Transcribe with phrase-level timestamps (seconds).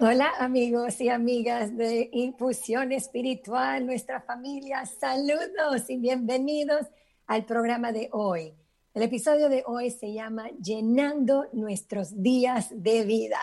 [0.00, 6.86] Hola amigos y amigas de Infusión Espiritual, nuestra familia, saludos y bienvenidos
[7.26, 8.54] al programa de hoy.
[8.94, 13.40] El episodio de hoy se llama Llenando nuestros días de vida.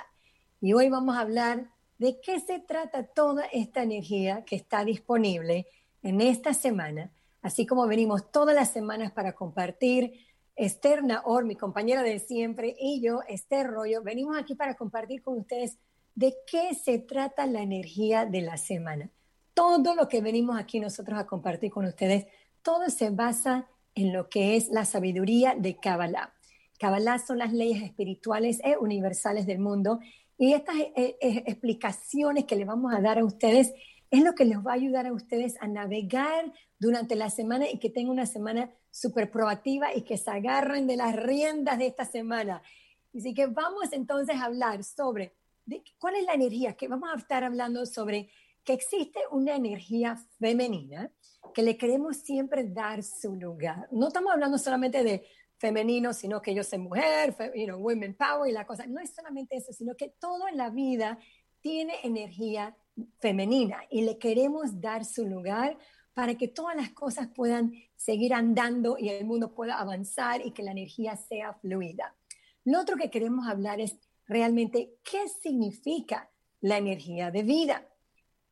[0.61, 5.67] Y hoy vamos a hablar de qué se trata toda esta energía que está disponible
[6.03, 10.13] en esta semana, así como venimos todas las semanas para compartir.
[10.55, 15.37] Esther Naor, mi compañera de siempre, y yo, Esther Rollo, venimos aquí para compartir con
[15.37, 15.79] ustedes
[16.15, 19.11] de qué se trata la energía de la semana.
[19.53, 22.25] Todo lo que venimos aquí nosotros a compartir con ustedes,
[22.61, 26.33] todo se basa en lo que es la sabiduría de Kabbalah.
[26.79, 29.99] Kabbalah son las leyes espirituales e universales del mundo
[30.37, 33.73] y estas eh, eh, explicaciones que le vamos a dar a ustedes
[34.11, 37.79] es lo que les va a ayudar a ustedes a navegar durante la semana y
[37.79, 42.05] que tengan una semana súper proactiva y que se agarren de las riendas de esta
[42.05, 42.61] semana.
[43.15, 45.33] Así que vamos entonces a hablar sobre
[45.97, 48.29] cuál es la energía, que vamos a estar hablando sobre
[48.63, 51.11] que existe una energía femenina
[51.53, 53.87] que le queremos siempre dar su lugar.
[53.91, 55.25] No estamos hablando solamente de
[55.57, 58.85] femenino, sino que yo soy mujer, you know, women power y la cosa.
[58.87, 61.17] No es solamente eso, sino que todo en la vida
[61.61, 62.75] tiene energía
[63.19, 65.77] femenina y le queremos dar su lugar
[66.13, 70.63] para que todas las cosas puedan seguir andando y el mundo pueda avanzar y que
[70.63, 72.15] la energía sea fluida.
[72.65, 76.31] Lo otro que queremos hablar es realmente qué significa
[76.61, 77.87] la energía de vida.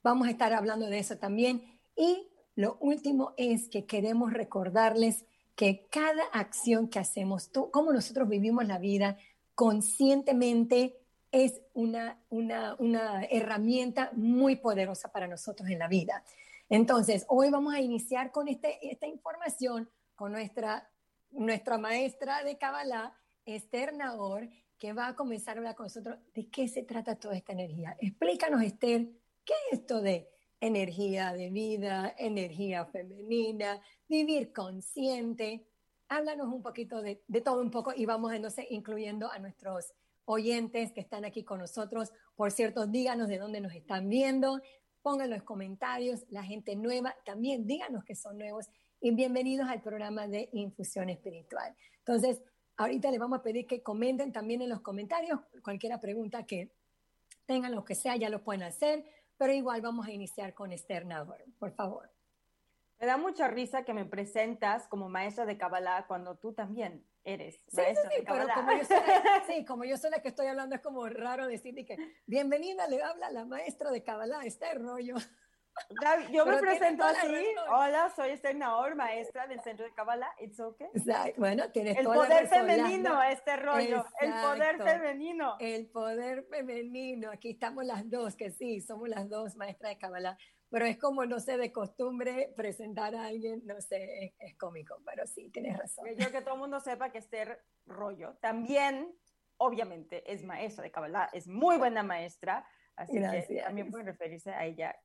[0.03, 1.79] Vamos a estar hablando de eso también.
[1.95, 8.65] Y lo último es que queremos recordarles que cada acción que hacemos, como nosotros vivimos
[8.67, 9.17] la vida
[9.55, 10.99] conscientemente,
[11.31, 16.23] es una, una, una herramienta muy poderosa para nosotros en la vida.
[16.69, 20.89] Entonces, hoy vamos a iniciar con este, esta información con nuestra,
[21.31, 24.47] nuestra maestra de Kabbalah, Esther Nahor,
[24.83, 27.95] que va a comenzar a hablar con nosotros de qué se trata toda esta energía.
[28.01, 29.07] Explícanos, Esther,
[29.45, 30.29] ¿qué es esto de
[30.59, 33.79] energía de vida, energía femenina,
[34.09, 35.65] vivir consciente?
[36.09, 39.93] Háblanos un poquito de, de todo un poco y vamos entonces incluyendo a nuestros
[40.25, 42.11] oyentes que están aquí con nosotros.
[42.35, 44.59] Por cierto, díganos de dónde nos están viendo,
[45.01, 48.65] pongan los comentarios, la gente nueva, también díganos que son nuevos
[48.99, 51.73] y bienvenidos al programa de Infusión Espiritual.
[51.99, 52.41] Entonces,
[52.77, 56.71] Ahorita les vamos a pedir que comenten también en los comentarios cualquier pregunta que
[57.45, 59.05] tengan, lo que sea, ya lo pueden hacer,
[59.37, 62.09] pero igual vamos a iniciar con Esther Nahor, por favor.
[62.99, 67.59] Me da mucha risa que me presentas como maestra de Kabbalah cuando tú también eres
[67.73, 68.53] maestra de Kabbalah.
[68.53, 68.97] como yo soy,
[69.47, 73.03] sí, como yo soy la que estoy hablando, es como raro decir que bienvenida, le
[73.03, 75.15] habla la maestra de Kabbalah, Esther Rollo.
[76.31, 77.45] Yo me presento así.
[77.69, 80.29] Hola, soy Esther Naor, maestra del Centro de Kabbalah.
[80.39, 80.87] It's okay.
[81.37, 84.05] Bueno, tienes El poder femenino, este rollo.
[84.19, 85.55] El poder femenino.
[85.59, 87.31] El poder femenino.
[87.31, 90.37] Aquí estamos las dos, que sí, somos las dos maestras de Kabbalah.
[90.69, 95.27] Pero es como, no sé, de costumbre presentar a alguien, no sé, es, cómico, pero
[95.27, 96.07] sí, tienes razón.
[96.17, 99.15] Yo que todo el mundo sepa que Esther Rollo también,
[99.57, 104.65] obviamente, es maestra de Kabbalah, es muy buena maestra, así que también pueden referirse a
[104.65, 104.95] ella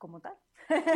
[0.00, 0.36] como tal.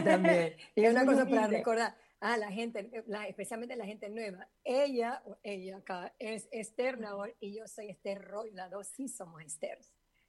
[0.03, 0.57] También.
[0.75, 2.91] Y una cosa para recordar a la gente,
[3.29, 8.51] especialmente la gente nueva, ella, ella acá es Esther Naor y yo soy Esther Roy,
[8.53, 9.79] las dos sí somos Esther.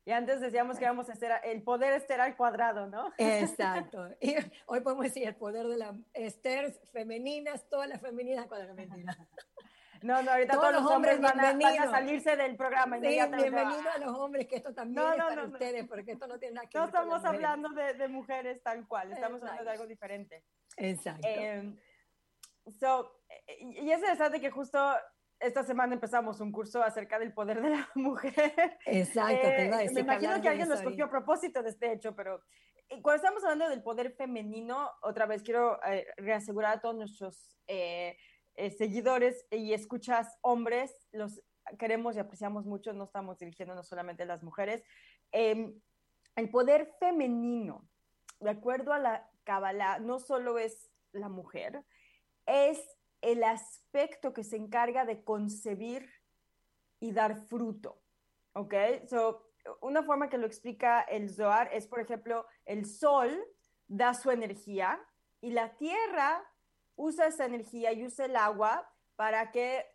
[0.08, 3.12] Y antes decíamos que íbamos a hacer el poder Esther al cuadrado, ¿no?
[3.18, 4.10] Exacto.
[4.22, 4.36] Y
[4.68, 8.76] hoy podemos decir el poder de las Esther femeninas, todas las femeninas al cuadrado.
[10.06, 12.98] No, no, ahorita todos, los hombres, van, a, salirse del programa.
[12.98, 16.54] Sí, bienvenido a los hombres, que esto también es para ustedes, porque esto no tiene
[16.54, 16.84] nada que ver.
[16.84, 20.44] No estamos hablando de, mujeres tal cual, estamos hablando de algo diferente.
[20.78, 21.28] Exacto.
[21.28, 21.76] Em,
[22.80, 23.20] so,
[23.60, 24.80] y es interesante que justo
[25.40, 28.78] esta semana empezamos un curso acerca del poder de la mujer.
[28.86, 32.42] Exacto, te eh, Me imagino que alguien lo escogió a propósito de este hecho, pero
[32.90, 37.58] eh, cuando estamos hablando del poder femenino, otra vez quiero eh, reasegurar a todos nuestros
[37.68, 38.16] eh,
[38.78, 41.42] seguidores y escuchas hombres, los
[41.78, 44.84] queremos y apreciamos mucho, no estamos dirigiéndonos solamente a las mujeres.
[45.32, 45.80] Em,
[46.36, 47.88] el poder femenino,
[48.40, 51.84] de acuerdo a la Kabbalah, no solo es la mujer,
[52.46, 56.08] es el aspecto que se encarga de concebir
[57.00, 58.02] y dar fruto.
[58.54, 58.74] ¿Ok?
[59.10, 59.46] So,
[59.82, 63.44] una forma que lo explica el Zohar es, por ejemplo, el sol
[63.88, 65.00] da su energía
[65.42, 66.44] y la tierra
[66.96, 69.86] usa esa energía y usa el agua para que,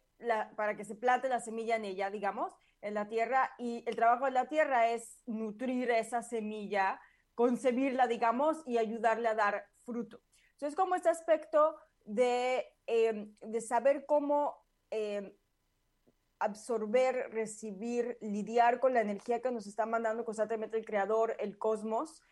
[0.56, 3.50] para que se plante la semilla en ella, digamos, en la tierra.
[3.58, 7.00] Y el trabajo de la tierra es nutrir esa semilla,
[7.34, 10.20] concebirla, digamos, y ayudarle a dar fruto.
[10.52, 14.56] Entonces, como este aspecto de, em, de saber cómo
[14.90, 15.32] em,
[16.40, 22.22] absorber, recibir, lidiar con la energía que nos está mandando constantemente el creador, el cosmos,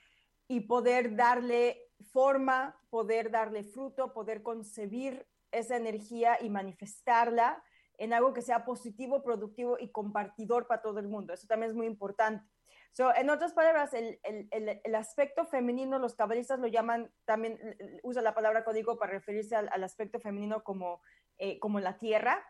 [0.49, 7.63] y poder darle forma, poder darle fruto, poder concebir esa energía y manifestarla
[7.99, 11.35] en algo que sea positivo, productivo y compartidor para todo el mundo.
[11.35, 12.45] Eso también es muy importante.
[13.17, 14.49] en otras palabras, el, el,
[14.83, 17.59] el, aspecto femenino, los cabalistas lo llaman, también
[18.03, 21.01] usa la palabra código para referirse al, al aspecto femenino como,
[21.39, 22.45] eh, como la tierra,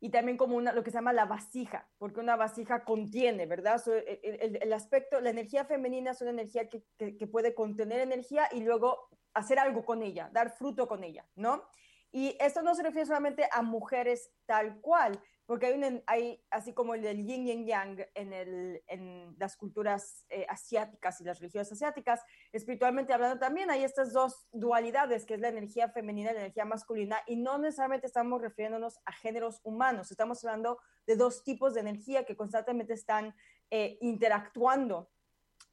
[0.00, 3.82] y también como una, lo que se llama la vasija, porque una vasija contiene, ¿verdad?
[4.06, 9.08] el, aspecto, la energía femenina es una energía que, que, puede contener energía y luego
[9.34, 11.64] hacer algo con ella, dar fruto con ella, ¿no?
[12.12, 16.74] Y esto no se refiere solamente a mujeres tal cual, porque hay, un, hay así
[16.74, 21.40] como el del yin y yang en, el, en las culturas eh, asiáticas y las
[21.40, 22.20] religiones asiáticas,
[22.52, 26.66] espiritualmente hablando también hay estas dos dualidades, que es la energía femenina y la energía
[26.66, 31.80] masculina, y no necesariamente estamos refiriéndonos a géneros humanos, estamos hablando de dos tipos de
[31.80, 33.34] energía que constantemente están
[33.70, 35.08] eh, interactuando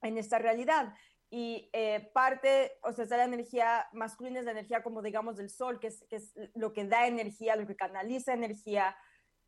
[0.01, 0.93] en esta realidad.
[1.29, 5.49] Y eh, parte, o sea, está la energía masculina, es la energía como digamos del
[5.49, 8.95] sol, que es, que es lo que da energía, lo que canaliza energía,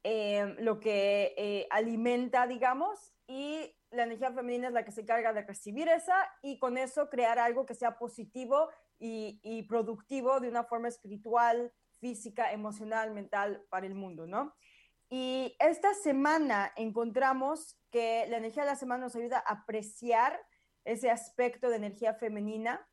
[0.10, 5.34] eh, lo que eh, alimenta, digamos, y la energía femenina es la que se encarga
[5.34, 8.70] de recibir esa y con eso crear algo que sea positivo
[9.00, 14.56] y, productivo de una forma espiritual, física, emocional, mental para el mundo, ¿no?
[15.10, 20.40] Y esta semana encontramos que la energía de la semana nos ayuda a apreciar
[20.86, 22.88] ese aspecto de energía femenina,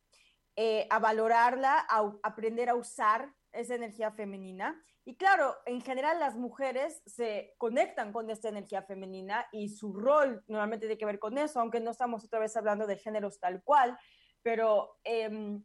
[0.57, 4.83] eh, a valorarla, a aprender a usar esa energía femenina.
[5.05, 10.43] Y claro, en general las mujeres se conectan con esta energía femenina y su rol
[10.49, 13.62] normalmente tiene que ver con eso, aunque no estamos otra vez hablando de géneros tal
[13.62, 13.99] cual,
[14.43, 15.59] pero eh,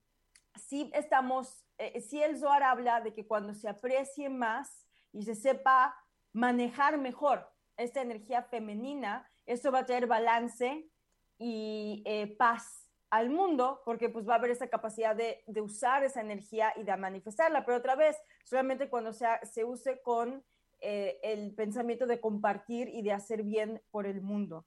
[0.55, 5.35] sí estamos, eh, sí el Zohar habla de que cuando se aprecie más y se
[5.35, 5.95] sepa
[6.33, 10.89] manejar mejor esta energía femenina, esto va a traer balance
[11.37, 12.78] y eh, paz
[13.09, 16.95] al mundo, porque pues va a haber esa capacidad de, usar esa energía y de
[16.95, 20.43] manifestarla, pero otra vez, solamente cuando sea, se use con
[20.81, 24.65] eh, el pensamiento de compartir y de hacer bien por el mundo.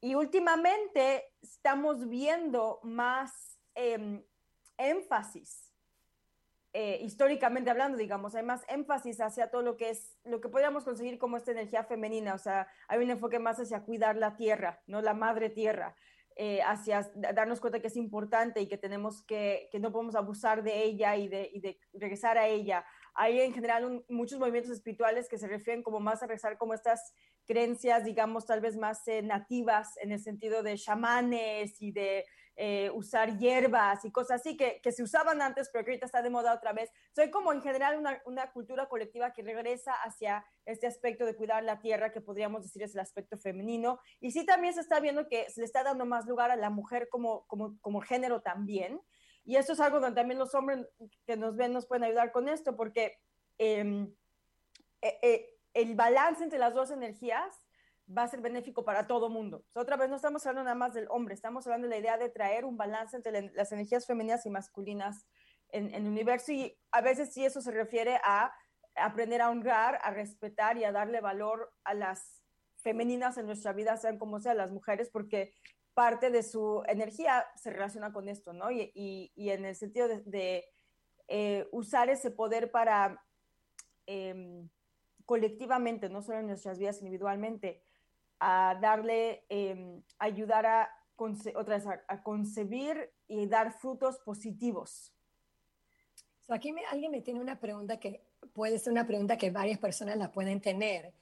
[0.00, 4.22] Y últimamente estamos viendo más em,
[4.76, 5.70] énfasis,
[6.72, 10.84] eh, históricamente hablando, digamos, hay más énfasis hacia todo lo que es, lo que podríamos
[10.84, 14.80] conseguir como esta energía femenina, o sea, hay un enfoque más hacia cuidar la tierra,
[14.86, 15.02] ¿no?
[15.02, 15.96] La madre tierra.
[16.36, 20.62] Eh, hacia darnos cuenta que es importante y que tenemos que, que no podemos abusar
[20.62, 22.84] de ella y de, y de regresar a ella.
[23.14, 27.12] Hay en general muchos movimientos espirituales que se refieren como más a regresar como estas
[27.46, 32.24] creencias, digamos, tal vez más eh, nativas en el sentido de chamanes y de
[32.62, 36.20] eh, usar hierbas y cosas así que, que, se usaban antes, pero que ahorita está
[36.20, 36.92] de moda otra vez.
[37.14, 41.64] Soy como en general una, una, cultura colectiva que regresa hacia este aspecto de cuidar
[41.64, 43.98] la tierra, que podríamos decir es el aspecto femenino.
[44.20, 46.68] Y sí también se está viendo que se le está dando más lugar a la
[46.68, 49.00] mujer como, como, como género también.
[49.46, 50.86] Y esto es algo donde también los hombres
[51.26, 53.16] que nos ven nos pueden ayudar con esto, porque
[53.56, 54.06] eh,
[55.00, 57.56] eh, el balance entre las dos energías
[58.16, 59.64] va a ser benéfico para todo mundo.
[59.74, 62.28] otra vez no estamos hablando nada más del hombre, estamos hablando de la idea de
[62.28, 65.26] traer un balance entre las energías femeninas y masculinas
[65.68, 68.52] en, el universo y a veces sí eso se refiere a
[68.96, 72.42] aprender a honrar, a respetar y a darle valor a las
[72.76, 75.52] femeninas en nuestra vida, sean como sean las mujeres, porque
[75.94, 78.70] parte de su energía se relaciona con esto, ¿no?
[78.70, 80.64] Y, en el sentido de,
[81.28, 83.22] eh, usar ese poder para
[84.06, 84.68] em,
[85.26, 87.84] colectivamente, no solo en nuestras vidas individualmente,
[88.40, 90.90] a darle, eh, ayudar a,
[91.54, 95.12] otra vez, a, concebir y dar frutos positivos.
[96.48, 100.32] aquí alguien me tiene una pregunta que puede ser una pregunta que varias personas la
[100.32, 101.12] pueden tener,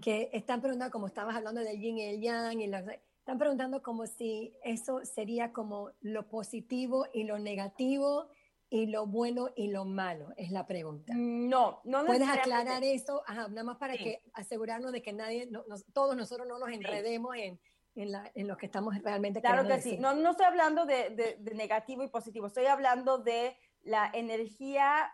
[0.00, 4.06] que están preguntando, como estabas hablando del yin y el yang, y están preguntando como
[4.06, 8.30] si eso sería como lo positivo y lo negativo
[8.70, 10.32] y lo bueno y lo malo?
[10.36, 11.12] Es la pregunta.
[11.16, 13.22] No, no ¿Puedes aclarar eso?
[13.26, 15.48] Ajá, nada más para que asegurarnos de que nadie,
[15.92, 17.58] todos nosotros no nos enredemos en,
[17.94, 19.96] en, la, en, lo que estamos realmente Claro que sí.
[19.98, 25.10] No, no estoy hablando de, de, negativo y positivo, estoy hablando de la energía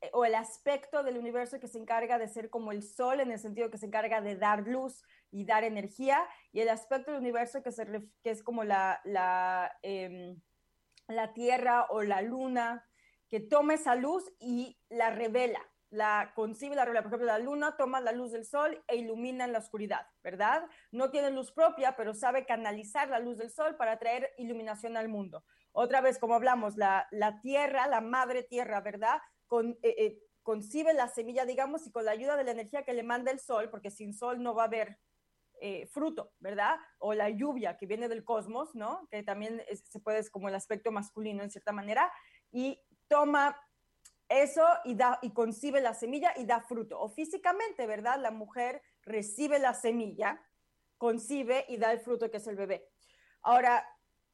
[0.00, 3.30] eh, o el aspecto del universo que se encarga de ser como el sol, en
[3.30, 7.20] el sentido que se encarga de dar luz y dar energía, y el aspecto del
[7.20, 7.86] universo que, se,
[8.22, 9.00] que es como la...
[9.04, 10.40] la em,
[11.16, 12.86] la Tierra o la Luna,
[13.28, 17.02] que toma esa luz y la revela, la concibe, la revela.
[17.02, 20.68] Por ejemplo, la Luna toma la luz del Sol e ilumina en la oscuridad, ¿verdad?
[20.90, 25.08] No tiene luz propia, pero sabe canalizar la luz del Sol para traer iluminación al
[25.08, 25.44] mundo.
[25.72, 27.08] Otra vez, como hablamos, la,
[27.42, 29.20] Tierra, la Madre Tierra, ¿verdad?
[29.46, 32.92] Con, eh, eh, concibe la semilla, digamos, y con la ayuda de la energía que
[32.92, 34.98] le manda el sol, porque sin sol no va a haber
[35.64, 36.76] eh, fruto, ¿verdad?
[36.98, 39.06] O la lluvia que viene del cosmos, ¿no?
[39.12, 42.12] Que también se puede, como el aspecto masculino en cierta manera,
[42.50, 43.56] y toma
[44.28, 46.98] eso y, da, y concibe la semilla y da fruto.
[46.98, 48.18] O físicamente, ¿verdad?
[48.18, 50.42] La mujer recibe la semilla,
[50.98, 52.90] concibe y da el fruto que es el bebé.
[53.42, 53.88] Ahora,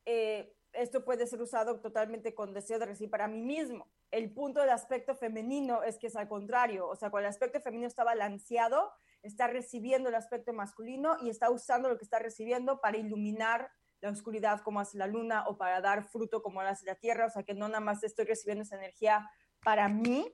[0.06, 3.90] eh, esto puede ser usado totalmente con deseo de recibir para mí mismo.
[4.10, 7.60] El punto del aspecto femenino es que es al contrario, o sea, cuando el aspecto
[7.60, 12.80] femenino está balanceado, está recibiendo el aspecto masculino y está usando lo que está recibiendo
[12.80, 13.70] para iluminar
[14.00, 17.30] la oscuridad como hace la luna o para dar fruto como hace la tierra, o
[17.30, 19.28] sea, que no nada más estoy recibiendo esa energía
[19.64, 20.32] para mí,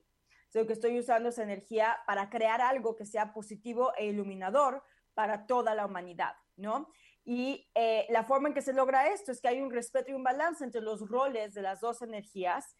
[0.49, 5.47] sino que estoy usando esa energía para crear algo que sea positivo e iluminador para
[5.47, 6.89] toda la humanidad, ¿no?
[7.23, 10.13] Y eh, la forma en que se logra esto es que hay un respeto y
[10.13, 12.75] un balance entre los roles de las dos energías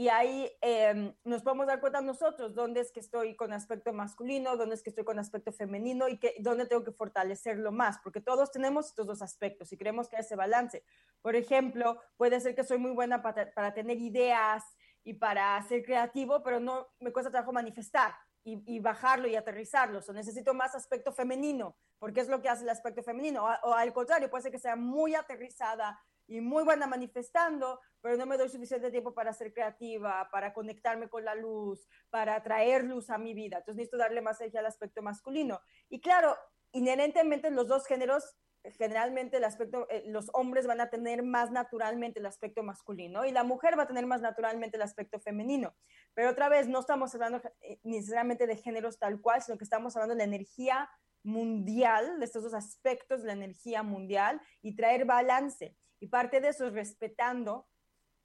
[0.00, 4.56] y ahí em, nos podemos dar cuenta nosotros dónde es que estoy con aspecto masculino,
[4.56, 8.22] dónde es que estoy con aspecto femenino y que, dónde tengo que fortalecerlo más, porque
[8.22, 10.82] todos tenemos estos dos aspectos y creemos que hay ese balance.
[11.20, 14.64] Por ejemplo, puede ser que soy muy buena para, para tener ideas
[15.04, 20.00] y para ser creativo, pero no me cuesta trabajo manifestar y, bajarlo y aterrizarlo.
[20.06, 23.44] O necesito más aspecto femenino, porque es lo que hace el aspecto femenino.
[23.64, 26.00] O, al contrario, puede ser que sea muy aterrizada
[26.30, 31.08] y muy buena manifestando, pero no me doy suficiente tiempo para ser creativa, para conectarme
[31.08, 33.58] con la luz, para traer luz a mi vida.
[33.58, 35.60] Entonces necesito darle más energía al aspecto masculino.
[35.88, 36.36] Y claro,
[36.70, 38.36] inherentemente los dos géneros
[38.76, 43.32] generalmente el aspecto, eh, los hombres van a tener más naturalmente el aspecto masculino y
[43.32, 45.74] la mujer va a tener más naturalmente el aspecto femenino.
[46.14, 49.96] Pero otra vez, no estamos hablando eh, necesariamente de géneros tal cual, sino que estamos
[49.96, 50.90] hablando de la energía
[51.22, 55.76] mundial, de estos dos aspectos de la energía mundial y traer balance.
[56.00, 57.68] Y parte de eso es respetando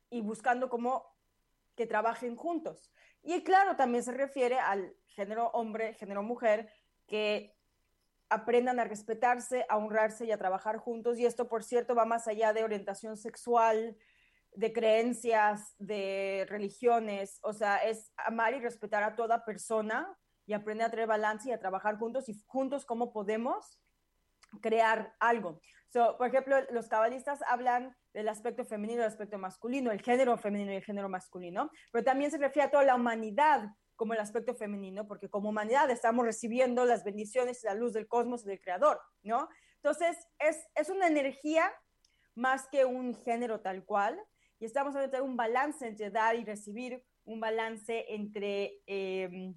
[0.09, 1.05] y buscando cómo
[1.75, 2.91] que trabajen juntos.
[3.21, 6.71] Y claro, también se refiere al género hombre, género mujer,
[7.07, 7.55] que
[8.29, 11.19] aprendan a respetarse, a honrarse y a trabajar juntos.
[11.19, 13.97] Y esto, por cierto, va más allá de orientación sexual,
[14.53, 17.39] de creencias, de religiones.
[17.43, 21.51] O sea, es amar y respetar a toda persona y aprender a tener balance y
[21.51, 23.79] a trabajar juntos y juntos cómo podemos
[24.61, 25.59] crear algo.
[25.91, 30.71] Por ejemplo, los cabalistas hablan del aspecto femenino y del aspecto masculino, el género femenino
[30.71, 34.55] y el género masculino, pero también se refiere a toda la humanidad como el aspecto
[34.55, 38.59] femenino, porque como humanidad estamos recibiendo las bendiciones y la luz del cosmos y del
[38.59, 39.47] creador, ¿no?
[39.77, 41.71] Entonces, es, es una energía
[42.33, 44.19] más que un género tal cual,
[44.59, 49.55] y estamos hablando de un balance entre dar y recibir, un balance entre, em,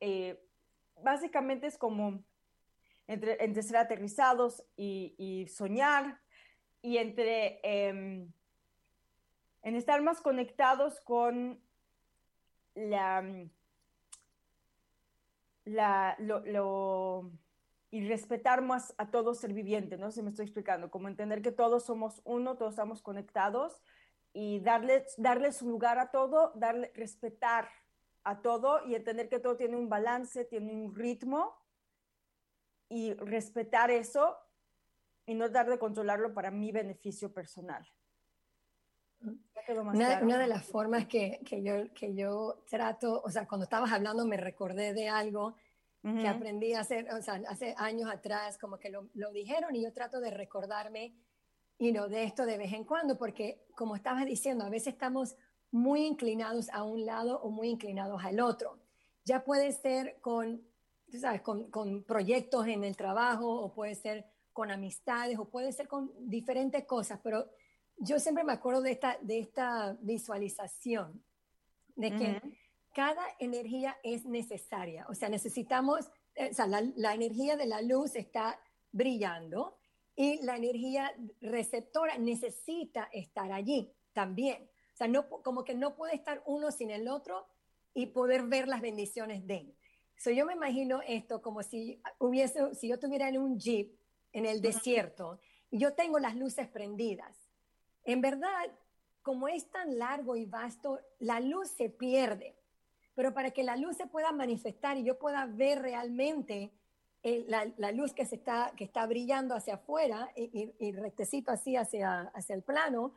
[0.00, 0.40] eh,
[1.02, 2.22] básicamente es como
[3.06, 6.20] entre, entre ser aterrizados y, y soñar,
[6.82, 8.30] y entre em,
[9.62, 11.58] en estar más conectados con
[12.74, 13.50] la, mm,
[15.64, 17.30] la, lo,
[17.90, 20.10] y respetar más a todo ser viviente, ¿no?
[20.10, 23.80] Si me estoy explicando, como entender que todos somos uno, todos estamos conectados
[24.34, 27.68] y darle, darle su lugar a todo, darle, respetar
[28.24, 31.63] a todo y entender que todo tiene un balance, tiene un ritmo
[32.88, 34.36] y respetar eso
[35.26, 37.86] y no dar de controlarlo para mi beneficio personal.
[39.68, 43.90] Una, una, de las formas que, que, yo, que yo trato, o sea, cuando estabas
[43.90, 45.56] hablando me recordé de algo
[46.02, 49.82] que aprendí a hacer, o sea, hace años atrás, como que lo, lo dijeron y
[49.82, 51.14] yo trato de recordarme
[51.78, 55.34] y no de esto de vez en cuando, porque como estabas diciendo, a veces estamos
[55.70, 58.78] muy inclinados a un lado o muy inclinados al otro.
[59.24, 60.62] Ya puede ser con,
[61.18, 65.88] sabes, con, con proyectos en el trabajo o puede ser con amistades o puede ser
[65.88, 67.46] con diferentes cosas, pero
[67.98, 71.22] yo siempre me acuerdo de esta, de esta visualización,
[71.96, 72.42] de que
[72.92, 75.06] cada energía es necesaria.
[75.08, 78.60] O sea, necesitamos, eh, o sea, la, energía de la luz está
[78.92, 79.76] brillando
[80.16, 84.68] y la energía receptora necesita estar allí también.
[84.92, 87.46] O sea, no, como que no puede estar uno sin el otro
[87.92, 89.74] y poder ver las bendiciones de él.
[90.16, 93.94] So, yo me imagino esto como si hubiese, si yo estuviera en un jeep
[94.32, 95.38] en el desierto
[95.70, 97.44] y yo tengo las luces prendidas
[98.04, 98.70] en verdad,
[99.22, 102.54] como es tan largo y vasto, la luz se pierde.
[103.14, 106.70] Pero para que la luz se pueda manifestar y yo pueda ver realmente
[107.22, 111.76] eh, la, luz que, se está, que está brillando hacia afuera y, y, rectecito así
[111.76, 113.14] hacia, hacia el plano,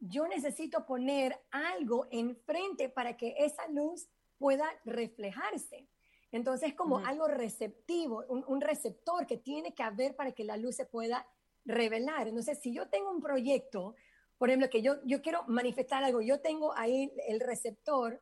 [0.00, 5.86] yo necesito poner algo enfrente para que esa luz pueda reflejarse.
[6.32, 10.76] Entonces, como algo receptivo, un, un, receptor que tiene que haber para que la luz
[10.76, 11.26] se pueda
[11.64, 12.26] revelar.
[12.26, 13.94] Entonces, si yo tengo un proyecto,
[14.38, 18.20] por ejemplo, que yo, yo quiero manifestar algo, yo tengo ahí el receptor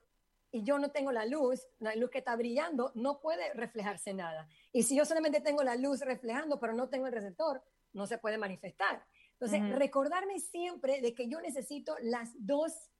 [0.52, 4.48] y yo no tengo la luz, la luz que está brillando, no puede reflejarse nada.
[4.72, 7.62] Y si yo solamente tengo la luz reflejando, pero no tengo el receptor,
[7.92, 9.04] no se puede manifestar.
[9.32, 12.90] Entonces, recordarme siempre de que yo necesito las dos,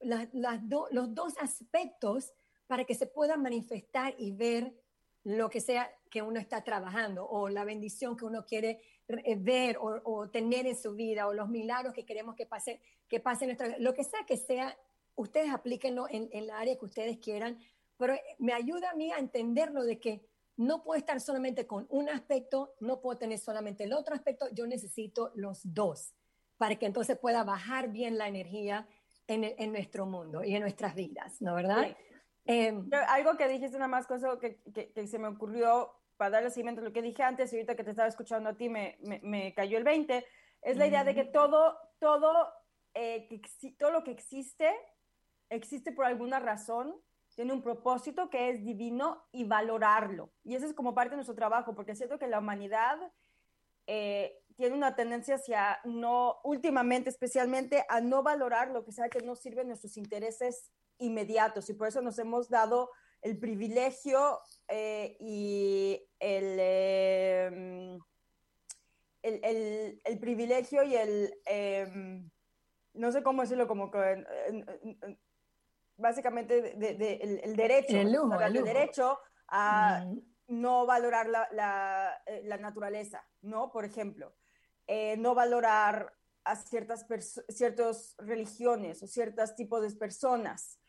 [0.00, 0.28] las,
[0.90, 2.34] los dos aspectos
[2.68, 4.72] para que se pueda manifestar y ver
[5.24, 9.76] lo que sea que uno está trabajando o la bendición que uno quiere eh, ver
[9.80, 13.48] o, tener en su vida o los milagros que queremos que pase, que pase en
[13.48, 13.78] nuestra vida.
[13.80, 14.78] Lo que sea que sea,
[15.16, 17.58] ustedes aplíquenlo en, en la área que ustedes quieran,
[17.96, 20.22] pero me ayuda a mí a entenderlo de que
[20.56, 24.66] no puedo estar solamente con un aspecto, no puedo tener solamente el otro aspecto, yo
[24.66, 26.14] necesito los dos
[26.58, 28.88] para que entonces pueda bajar bien la energía
[29.26, 31.96] en, en nuestro mundo y en nuestras vidas, ¿no verdad?
[32.50, 36.80] Em, algo que dijiste, nada más cosa que, que, se me ocurrió para darle seguimiento
[36.80, 39.52] a lo que dije antes, y ahorita que te estaba escuchando a ti me, me,
[39.52, 40.24] cayó el 20,
[40.62, 42.48] es la idea de que todo, todo,
[42.94, 43.28] eh,
[43.78, 44.74] todo lo que existe,
[45.50, 46.96] existe por alguna razón,
[47.34, 50.30] tiene un propósito que es divino y valorarlo.
[50.42, 52.98] Y eso es como parte de nuestro trabajo, porque es cierto que la humanidad
[53.86, 59.20] eh, tiene una tendencia hacia no, últimamente especialmente, a no valorar lo que sea que
[59.20, 61.70] no sirve nuestros intereses inmediatos.
[61.70, 62.90] Y por eso nos hemos dado
[63.22, 68.00] el privilegio eh, y em,
[69.22, 72.28] el, el, el, privilegio y el, em,
[72.94, 74.24] no sé cómo decirlo, como que
[75.96, 80.04] básicamente de, el, derecho, el, derecho a
[80.48, 83.70] no valorar la, la, eh, la, naturaleza, ¿no?
[83.70, 84.34] Por ejemplo,
[84.88, 87.06] eh, no valorar a ciertas,
[87.48, 90.80] ciertas religiones o ciertos tipos de personas.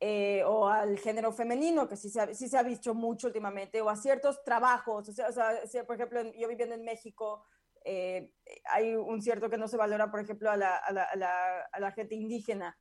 [0.00, 3.80] Eh, o al género femenino, que sí se, ha, sí se ha visto mucho últimamente,
[3.80, 5.08] o a ciertos trabajos.
[5.08, 7.44] O sea, por ejemplo, yo viviendo en México,
[7.84, 8.32] eh,
[8.64, 11.04] hay un cierto que no se valora, por ejemplo, a la, a la,
[11.70, 12.76] a la, gente indígena.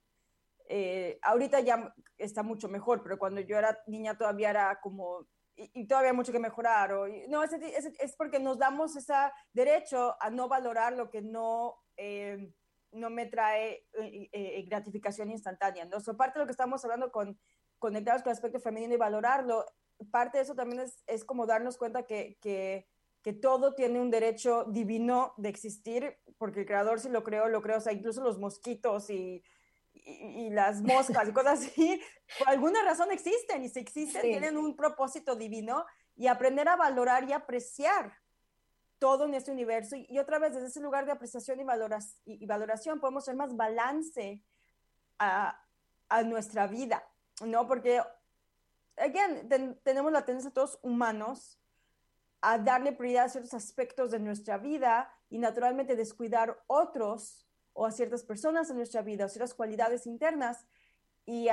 [0.68, 5.88] Eh, ahorita ya está mucho mejor, pero cuando yo era niña todavía era como, y,
[5.88, 6.94] todavía hay mucho que mejorar.
[6.94, 9.14] O, no, es, es, es, porque nos damos ese
[9.54, 11.80] derecho a no valorar lo que no
[12.94, 15.86] no me trae eh, eh, gratificación instantánea.
[15.86, 16.00] ¿no?
[16.00, 17.38] So, parte de lo que estamos hablando con
[17.80, 19.66] conectados con el aspecto femenino y valorarlo,
[20.10, 22.88] parte de eso también es, es como darnos cuenta que, que,
[23.22, 27.62] que, todo tiene un derecho divino de existir, porque el creador si lo creó, lo
[27.62, 29.44] creó, o sea, incluso los mosquitos y,
[29.94, 32.02] y, las moscas y cosas así,
[32.40, 37.28] por alguna razón existen y si existen tienen un propósito divino y aprender a valorar
[37.30, 38.18] y apreciar
[39.00, 39.96] todo en este universo.
[39.96, 41.64] Y, otra vez, desde ese lugar de apreciación y,
[42.26, 44.44] y, valoración, podemos hacer más balance
[45.20, 45.62] a,
[46.10, 47.04] a nuestra vida,
[47.46, 47.68] ¿no?
[47.68, 48.02] Porque,
[48.98, 49.50] again,
[49.84, 51.60] tenemos la tendencia todos humanos
[52.42, 57.92] a darle prioridad a ciertos aspectos de nuestra vida y naturalmente descuidar otros o a
[57.92, 60.66] ciertas personas en nuestra vida, o ciertas cualidades internas.
[61.26, 61.48] Y,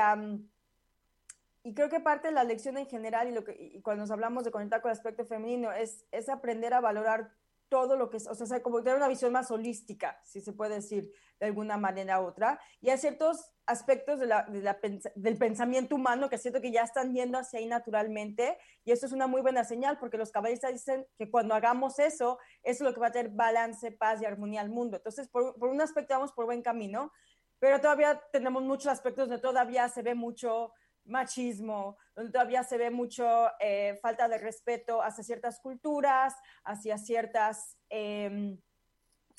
[1.62, 4.80] y creo que parte de la lección en general y cuando nos hablamos de conectar
[4.80, 7.32] con el aspecto femenino es, es aprender a valorar
[7.70, 10.74] todo lo que es, o sea, como tener una visión más holística, si se puede
[10.74, 14.78] decir de alguna manera u otra, y hay ciertos aspectos de la, de la,
[15.14, 19.12] del pensamiento humano que siento que ya están yendo hacia ahí naturalmente, y eso es
[19.12, 22.94] una muy buena señal, porque los cabalistas dicen que cuando hagamos eso, eso es lo
[22.94, 24.96] que va a tener balance, paz y armonía al mundo.
[24.96, 27.12] Entonces, por, por un aspecto vamos por buen camino,
[27.58, 30.72] pero todavía tenemos muchos aspectos donde todavía se ve mucho
[31.04, 37.76] machismo, donde todavía se ve mucho eh, falta de respeto hacia ciertas culturas, hacia ciertas
[37.88, 38.58] em,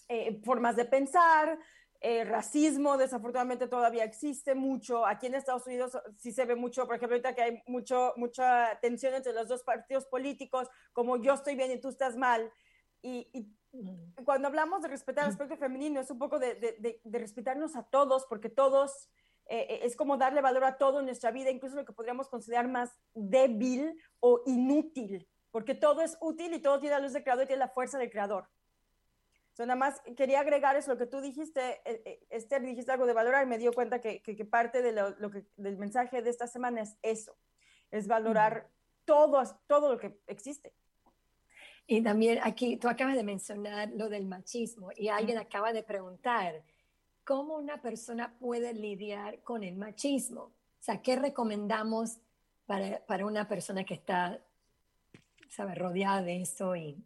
[0.07, 1.57] eh, formas de pensar.
[2.03, 5.05] Eh, racismo desafortunadamente todavía existe mucho.
[5.05, 8.79] Aquí en Estados Unidos sí se ve mucho, por ejemplo, ahorita que hay mucho, mucha
[8.81, 12.51] tensión entre los dos partidos políticos, como yo estoy bien y tú estás mal.
[13.03, 13.29] Y,
[14.25, 18.25] cuando hablamos de respetar el aspecto femenino, es un poco de, de respetarnos a todos,
[18.25, 19.09] porque todos
[19.51, 22.29] eh, eh, es como darle valor a todo en nuestra vida, incluso lo que podríamos
[22.29, 27.23] considerar más débil o inútil, porque todo es útil y todo tiene la luz del
[27.23, 28.47] creador y tiene la fuerza del creador.
[29.53, 33.13] So, nada más quería agregar eso, lo que tú dijiste, eh, Esther, dijiste algo de
[33.13, 36.47] valorar y me dio cuenta que, que, parte de lo, que, del mensaje de esta
[36.47, 37.35] semana es eso,
[37.91, 38.69] es valorar
[39.03, 40.73] todo, todo lo que existe.
[41.85, 46.63] Y también aquí, tú acabas de mencionar lo del machismo y alguien acaba de preguntar,
[47.23, 50.41] cómo una persona puede lidiar con el machismo.
[50.41, 52.17] O sea, ¿qué recomendamos
[52.65, 54.39] para, para una persona que está,
[55.49, 56.75] sabe, rodeada de eso?
[56.75, 57.03] Y,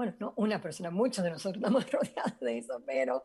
[0.00, 3.22] bueno, no una persona, muchos de nosotros estamos rodeados de eso, pero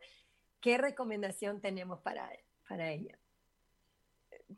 [0.60, 2.30] ¿qué recomendación tenemos para,
[2.68, 3.18] para ella?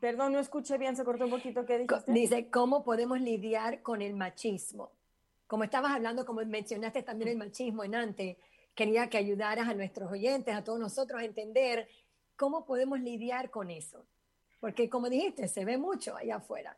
[0.01, 1.65] Perdón, no escuché bien, se cortó un poquito.
[1.65, 2.11] ¿Qué dijiste?
[2.11, 4.91] Dice, ¿cómo podemos lidiar con el machismo?
[5.47, 8.35] Como estabas hablando, como mencionaste también el machismo en antes,
[8.75, 11.87] quería que ayudaras a nuestros oyentes, a todos nosotros a entender
[12.35, 14.05] cómo podemos lidiar con eso.
[14.59, 16.77] porque como dijiste, se ve mucho allá afuera.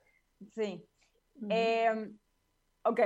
[0.53, 0.85] Sí.
[1.49, 2.15] Em,
[2.83, 2.99] ok,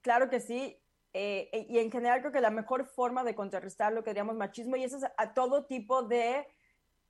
[0.00, 0.79] claro que sí.
[1.12, 4.76] Eh, y en general creo que la mejor forma de contrarrestar lo que diríamos machismo,
[4.76, 6.46] y eso es a todo tipo de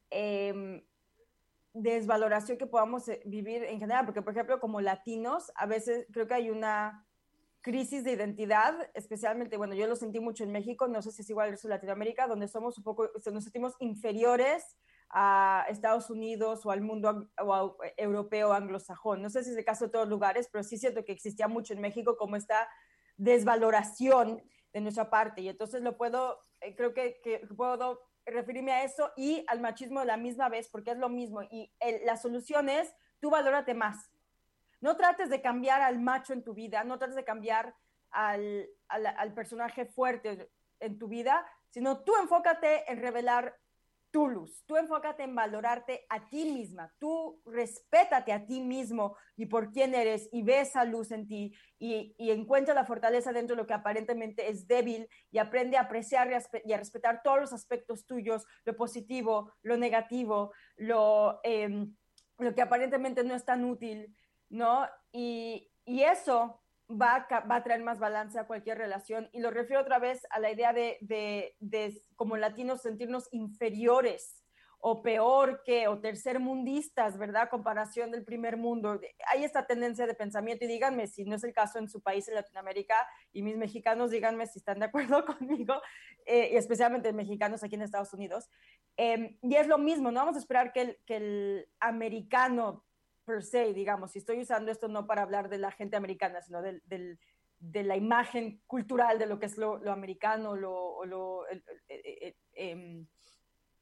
[0.08, 0.82] em,
[1.74, 6.26] desvaloración que podamos eh, vivir en general, porque por ejemplo como latinos, a veces creo
[6.26, 7.06] que hay una
[7.60, 11.30] crisis de identidad, especialmente, bueno, yo lo sentí mucho en México, no sé si es
[11.30, 14.78] igual en Latinoamérica, donde somos un poco, nos sentimos inferiores
[15.10, 19.20] a Estados Unidos o al mundo o europeo anglosajón.
[19.20, 21.74] No sé si es el caso de todos lugares, pero sí siento que existía mucho
[21.74, 22.68] en México como esta
[23.20, 25.42] desvaloración de nuestra parte.
[25.42, 30.06] Y entonces lo puedo, eh, creo que, puedo referirme a eso y al machismo de
[30.06, 31.42] la misma vez, porque es lo mismo.
[31.42, 31.72] Y
[32.04, 34.10] la solución es, tú valórate más.
[34.80, 37.74] No trates de cambiar al macho en tu vida, no trates de cambiar
[38.10, 43.59] al, al personaje fuerte en tu vida, sino tú enfócate en revelar
[44.10, 44.64] tu luz.
[44.66, 46.92] Tú enfócate en valorarte a ti misma.
[46.98, 51.54] Tú respétate a ti mismo y por quién eres y ve esa luz en ti
[51.78, 56.30] y, encuentra la fortaleza dentro de lo que aparentemente es débil y aprende a apreciar
[56.64, 61.94] y a, respetar todos los aspectos tuyos, lo positivo, lo negativo, lo, em,
[62.38, 64.14] lo que aparentemente no es tan útil,
[64.48, 64.86] ¿no?
[65.12, 69.28] Y, y eso va a, traer más balance a cualquier relación.
[69.32, 74.36] Y lo refiero otra vez a la idea de, como latinos sentirnos inferiores
[74.82, 77.50] o peor que, o tercermundistas, ¿verdad?
[77.50, 78.98] Comparación del primer mundo.
[79.26, 82.26] Hay esta tendencia de pensamiento y díganme si no es el caso en su país,
[82.28, 82.94] en Latinoamérica,
[83.30, 85.74] y mis mexicanos, díganme si están de acuerdo conmigo,
[86.24, 88.48] eh, y especialmente mexicanos aquí en Estados Unidos.
[88.96, 92.84] Em, y es lo mismo, no vamos a esperar que el americano
[93.30, 96.62] per se, digamos, si estoy usando esto no para hablar de la gente americana, sino
[96.62, 96.82] del,
[97.60, 101.44] de la imagen cultural de lo que es lo, americano, lo, lo
[102.54, 103.06] em,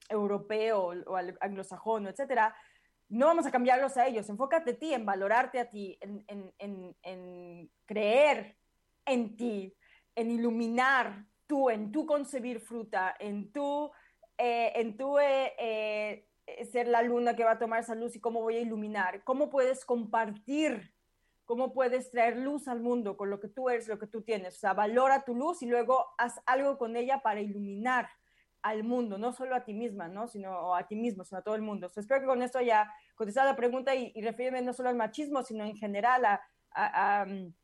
[0.08, 2.54] europeo o anglosajón, etcétera,
[3.08, 4.28] no vamos a cambiarlos a ellos.
[4.28, 8.56] Enfócate a ti, en valorarte a ti, en, creer
[9.06, 9.74] en ti,
[10.14, 13.90] en iluminar tú, en tu concebir fruta, en tu,
[14.36, 16.27] eh, en tu eh, eh,
[16.70, 19.50] ser la luna que va a tomar esa luz y cómo voy a iluminar, cómo
[19.50, 20.94] puedes compartir,
[21.44, 24.56] cómo puedes traer luz al mundo con lo que tú eres, lo que tú tienes.
[24.56, 28.08] O sea, valora tu luz y luego haz algo con ella para iluminar
[28.62, 30.28] al mundo, no solo a ti misma, ¿no?
[30.28, 31.90] Sino a ti mismo, sino a todo el mundo.
[31.94, 34.20] espero que con esto haya contestado la pregunta y, y
[34.62, 36.40] no solo al machismo, sino en general
[36.72, 37.54] a, mm,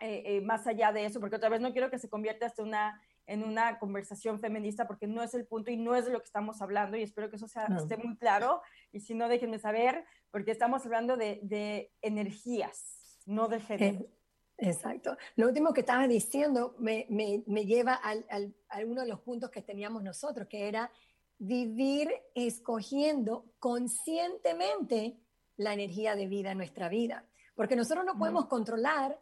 [0.00, 2.62] eh, eh, más allá de eso, porque otra vez no quiero que se convierta hasta
[2.62, 6.18] una en una conversación feminista porque no es el punto y no es de lo
[6.18, 9.60] que estamos hablando y espero que eso sea, esté muy claro y si no déjenme
[9.60, 14.00] saber porque estamos hablando de, de energías, no de género.
[14.00, 14.10] Eh,
[14.58, 15.16] exacto.
[15.36, 19.20] Lo último que estaba diciendo me, me, me lleva al, al, a uno de los
[19.20, 20.90] puntos que teníamos nosotros, que era
[21.38, 25.20] vivir escogiendo conscientemente
[25.56, 27.24] la energía de vida en nuestra vida.
[27.54, 29.16] Porque nosotros no podemos controlar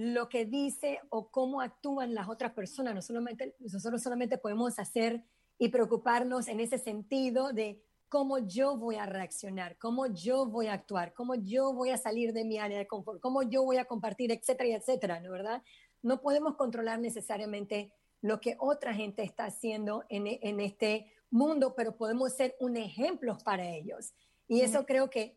[0.00, 2.94] lo que dice o cómo actúan las otras personas.
[2.94, 5.22] No solamente, nosotros solamente podemos hacer
[5.58, 10.72] y preocuparnos en ese sentido de cómo yo voy a reaccionar, cómo yo voy a
[10.72, 13.84] actuar, cómo yo voy a salir de mi área de confort, cómo yo voy a
[13.84, 15.62] compartir, etcétera, etcétera, ¿no verdad?
[16.00, 21.94] No podemos controlar necesariamente lo que otra gente está haciendo en, en este mundo, pero
[21.94, 24.14] podemos ser un ejemplo para ellos.
[24.48, 25.36] Y eso creo que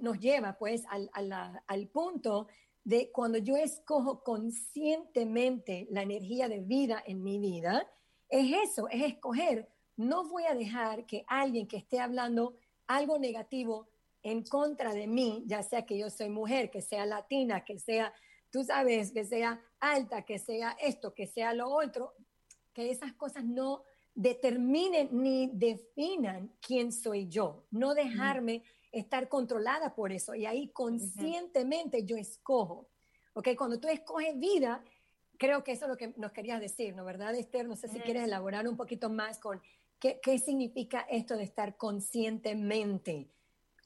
[0.00, 1.32] nos lleva pues al, al,
[1.66, 2.48] al punto
[2.84, 7.88] de cuando yo escojo conscientemente la energía de vida en mi vida,
[8.28, 9.68] es eso, es escoger.
[9.96, 13.88] No voy a dejar que alguien que esté hablando algo negativo
[14.22, 18.12] en contra de mí, ya sea que yo soy mujer, que sea latina, que sea,
[18.50, 22.14] tú sabes, que sea alta, que sea esto, que sea lo otro,
[22.72, 23.82] que esas cosas no
[24.14, 30.34] determinen ni definan quién soy yo, no dejarme estar controlada por eso.
[30.34, 32.88] Y ahí conscientemente yo escojo.
[33.34, 33.48] ¿Ok?
[33.56, 34.84] Cuando tú escoges vida,
[35.38, 37.04] creo que eso es lo que nos querías decir, ¿no?
[37.04, 37.66] ¿Verdad, Esther?
[37.66, 39.60] No sé si quieres elaborar un poquito más con
[39.98, 43.28] qué, qué significa esto de estar conscientemente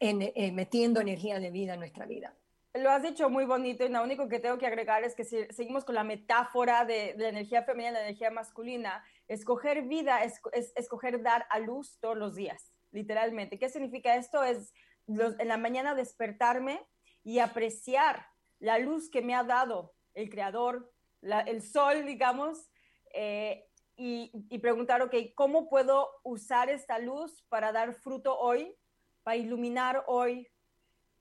[0.01, 2.35] en, eh, metiendo energía de vida en nuestra vida.
[2.75, 5.47] Lo has dicho muy bonito y lo único que tengo que agregar es que si
[5.47, 10.41] seguimos con la metáfora de, la energía femenina y la energía masculina, escoger vida es,
[10.53, 13.59] es, escoger dar a luz todos los días, literalmente.
[13.59, 14.45] ¿Qué significa esto?
[14.45, 14.75] Es
[15.09, 16.87] en la mañana despertarme
[17.23, 18.27] y apreciar
[18.59, 20.91] la luz que me ha dado el creador,
[21.23, 22.71] el sol, digamos,
[23.13, 23.67] eh,
[23.99, 28.77] y, preguntar, ok, ¿cómo puedo usar esta luz para dar fruto hoy,
[29.23, 30.49] para iluminar hoy,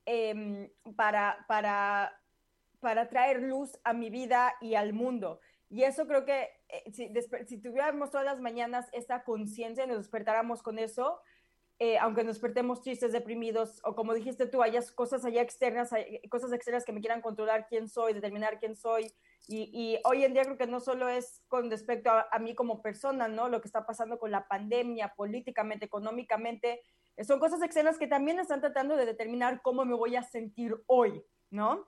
[0.04, 2.20] em, para, para,
[2.80, 5.40] para traer luz a mi vida y al mundo?
[5.70, 7.10] Y eso creo que eh, si,
[7.46, 11.20] si, tuviéramos todas las mañanas esta conciencia y nos despertáramos con eso,
[11.78, 15.90] eh, aunque nos despertemos tristes, deprimidos, o como dijiste tú, hayas cosas allá externas,
[16.30, 19.12] cosas externas que me quieran controlar quién soy, determinar quién soy.
[19.48, 22.82] Y, hoy en día creo que no solo es con respecto a, a, mí como
[22.82, 23.48] persona, ¿no?
[23.48, 26.80] Lo que está pasando con la pandemia, políticamente, económicamente,
[27.24, 31.22] son cosas externas que también están tratando de determinar cómo me voy a sentir hoy,
[31.50, 31.86] ¿no?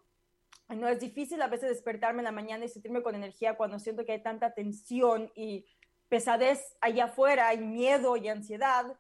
[0.68, 4.04] No es difícil a veces despertarme en la mañana y sentirme con energía cuando siento
[4.04, 5.66] que hay tanta tensión y
[6.08, 8.98] pesadez allá afuera y miedo y ansiedad.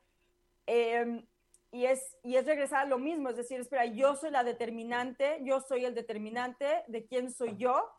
[0.70, 1.26] Em,
[1.72, 5.38] y, es, y es regresar a lo mismo, es decir, espera, yo soy la determinante,
[5.42, 7.90] yo soy el determinante de quién soy yo,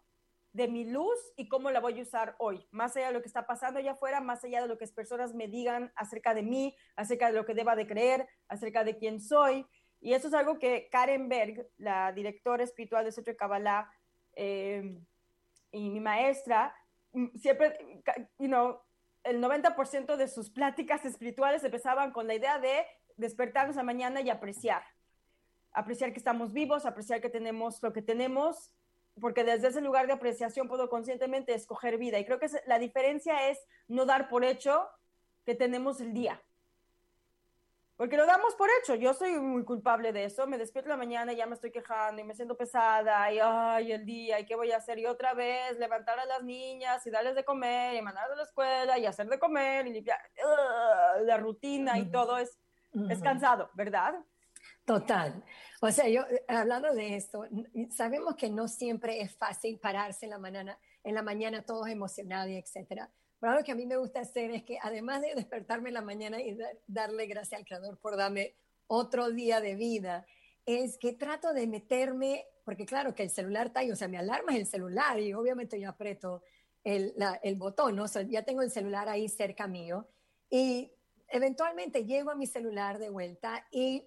[0.54, 3.28] de mi luz y cómo la voy a usar hoy, más allá de lo que
[3.28, 6.44] está pasando allá afuera, más allá de lo que las personas me digan acerca de
[6.44, 9.66] mí, acerca de lo que deba de creer, acerca de quién soy.
[10.00, 13.92] Y eso es algo que Karen Berg, la directora espiritual de Centro de Kabbalah
[14.34, 15.04] em,
[15.72, 16.76] y mi maestra,
[17.14, 18.04] mm, siempre,
[18.38, 18.80] you know,
[19.30, 24.30] el 90% de sus pláticas espirituales empezaban con la idea de despertarnos a mañana y
[24.30, 24.82] apreciar.
[25.72, 28.74] Apreciar que estamos vivos, apreciar que tenemos lo que tenemos,
[29.22, 32.18] porque desde ese lugar de apreciación puedo conscientemente escoger vida.
[32.18, 34.88] Y creo que la diferencia es no dar por hecho
[35.46, 36.42] que tenemos el día.
[38.00, 38.96] Porque lo damos por hecho.
[38.96, 40.48] Yo soy muy culpable de eso.
[40.48, 43.92] Me despierto la mañana y ya me estoy quejando y me siento pesada y ay,
[43.92, 45.00] el día y qué voy a hacer.
[45.00, 48.44] Y otra vez levantar a las niñas y darles de comer y mandarlas a la
[48.44, 50.18] escuela y hacer de comer y limpiar.
[51.24, 52.58] la rutina y todo es,
[53.10, 54.16] es cansado, ¿verdad?
[54.86, 55.44] Total.
[55.82, 57.48] O sea, yo hablando de esto,
[57.90, 62.50] sabemos que no siempre es fácil pararse en la mañana, en la mañana todos emocionados
[62.50, 63.10] y etcétera.
[63.40, 66.02] Pero lo que a mí me gusta hacer es que además de despertarme en la
[66.02, 68.56] mañana y darle gracias al Creador por darme
[68.88, 70.26] otro día de vida,
[70.66, 74.18] es que trato de meterme, porque claro que el celular está ahí, o sea, mi
[74.18, 76.44] alarma es el celular y obviamente yo aprieto
[76.84, 78.04] el, el botón, ¿no?
[78.04, 80.08] O sea, ya tengo el celular ahí cerca mío
[80.50, 80.92] y
[81.28, 84.04] eventualmente llego a mi celular de vuelta y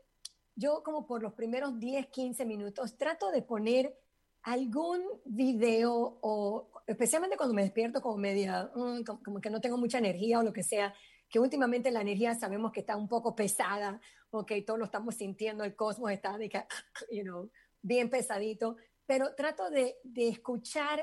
[0.54, 3.96] yo como por los primeros 10, 15 minutos trato de poner
[4.42, 9.98] algún video o especialmente cuando me despierto como media, mm, como, que no tengo mucha
[9.98, 10.94] energía o lo que sea,
[11.28, 15.64] que últimamente la energía sabemos que está un poco pesada, ok, todos lo estamos sintiendo,
[15.64, 16.64] el cosmos está de que,
[17.12, 21.00] you know, bien pesadito, pero trato de, de escuchar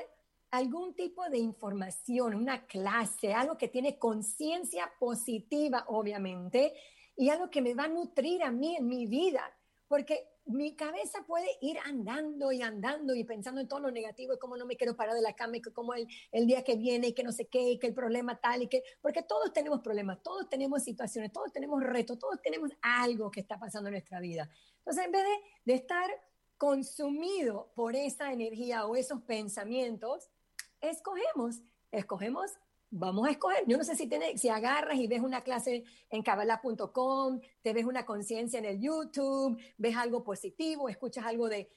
[0.50, 6.74] algún tipo de información, una clase, algo que tiene conciencia positiva, obviamente,
[7.16, 9.42] y algo que me va a nutrir a mí en mi vida,
[9.86, 14.38] porque mi cabeza puede ir andando y andando y pensando en todo lo negativo y
[14.38, 17.08] cómo no me quiero parar de la cama y cómo el, el día que viene
[17.08, 19.80] y que no sé qué y que el problema tal y que, porque todos tenemos
[19.80, 24.20] problemas, todos tenemos situaciones, todos tenemos retos, todos tenemos algo que está pasando en nuestra
[24.20, 24.50] vida.
[24.78, 26.10] Entonces, en vez de, de estar
[26.56, 30.30] consumido por esa energía o esos pensamientos,
[30.80, 32.52] escogemos, escogemos
[32.90, 33.64] vamos a escoger.
[33.66, 37.84] Yo no sé si, tiene, si agarras y ves una clase en kabbalah.com, te ves
[37.84, 41.70] una conciencia en el YouTube, ves algo positivo, escuchas algo de,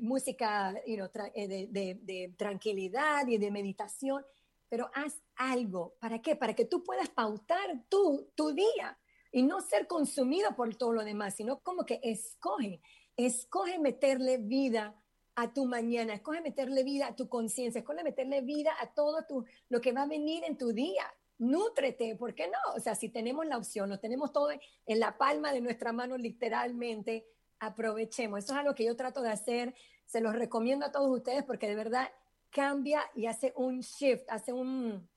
[0.00, 4.24] música eh, de, de, tranquilidad y de meditación,
[4.68, 5.96] pero haz algo.
[6.00, 6.36] ¿Para qué?
[6.36, 8.98] Para que tú puedas pautar tu, tu día
[9.32, 12.80] y no ser consumido por todo lo demás, sino como que escoge,
[13.16, 14.94] escoge meterle vida
[15.40, 19.44] a tu mañana, escoge meterle vida a tu conciencia, escoge meterle vida a todo tu,
[19.68, 21.04] lo que va a venir en tu día.
[21.38, 22.58] Nútrete, ¿por qué no?
[22.74, 26.18] O sea, si tenemos la opción, lo tenemos todo en la palma de nuestra mano
[26.18, 27.24] literalmente,
[27.60, 28.40] aprovechemos.
[28.40, 31.68] Eso es algo que yo trato de hacer, se los recomiendo a todos ustedes porque
[31.68, 32.08] de verdad
[32.50, 35.08] cambia y hace un shift, hace un,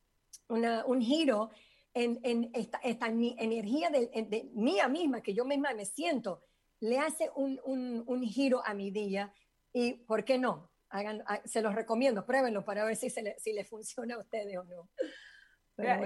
[0.49, 1.49] un giro
[1.95, 6.41] en, en esta, esta, energía de, de, mía misma, que yo misma me siento,
[6.79, 9.34] le hace un, un, un giro a mi día
[9.73, 10.71] y ¿por qué no?
[10.89, 14.19] Hagan, ah, se los recomiendo, pruébenlo para ver si, se le, si le funciona a
[14.19, 14.89] ustedes o no.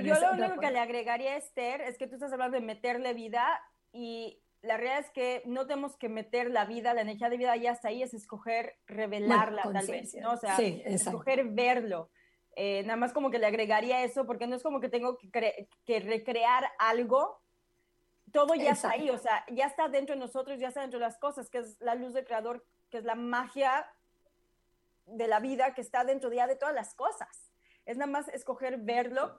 [0.01, 3.13] yo lo único que le agregaría a Esther es que tú estás hablando de meterle
[3.13, 3.59] vida
[3.91, 7.55] y la realidad es que no tenemos que meter la vida, la energía de vida
[7.55, 10.33] ya está ahí, es escoger revelarla tal vez, ¿no?
[10.33, 12.09] O sea, escoger verlo.
[12.55, 15.67] Eh, nada más como que le agregaría eso, porque no es como que tengo que,
[15.85, 17.41] que recrear algo,
[18.31, 21.05] todo ya está ahí, o sea, ya está dentro de nosotros, ya está dentro de
[21.05, 23.85] las cosas, que es la luz del creador que es la magia
[25.05, 27.51] de la vida que está dentro ya de todas las cosas.
[27.85, 29.37] Es nada más escoger verlo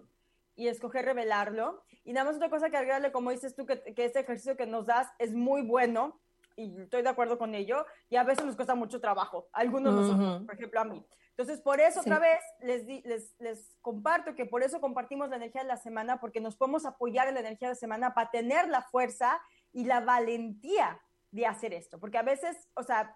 [0.56, 1.82] y escoger revelarlo.
[2.04, 4.66] Y nada más otra cosa que agregarle, como dices tú, que, que este ejercicio que
[4.66, 6.20] nos das es muy bueno
[6.54, 10.44] y estoy de acuerdo con ello, y a veces nos cuesta mucho trabajo, algunos nosotros,
[10.44, 11.06] por ejemplo a mí.
[11.30, 15.62] Entonces, por eso otra vez les, les, les, comparto que por eso compartimos la energía
[15.62, 18.68] de la semana, porque nos podemos apoyar en la energía de la semana para tener
[18.68, 19.38] la fuerza
[19.70, 20.98] y la valentía
[21.30, 23.14] de hacer esto, porque a veces, o sea,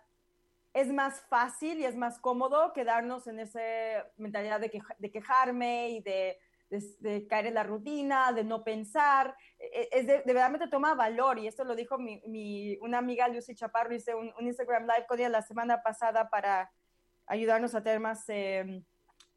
[0.73, 3.61] es más fácil y es más cómodo quedarnos en esa
[4.17, 4.71] mentalidad de,
[5.11, 10.69] quejarme y de caer en la rutina, de no pensar, e, es de, verdad me
[10.69, 15.07] toma valor y esto lo dijo mi, una amiga Lucy Chaparro, hice un, Instagram Live
[15.09, 16.71] con ella la semana pasada para
[17.27, 18.85] ayudarnos a tener más, em,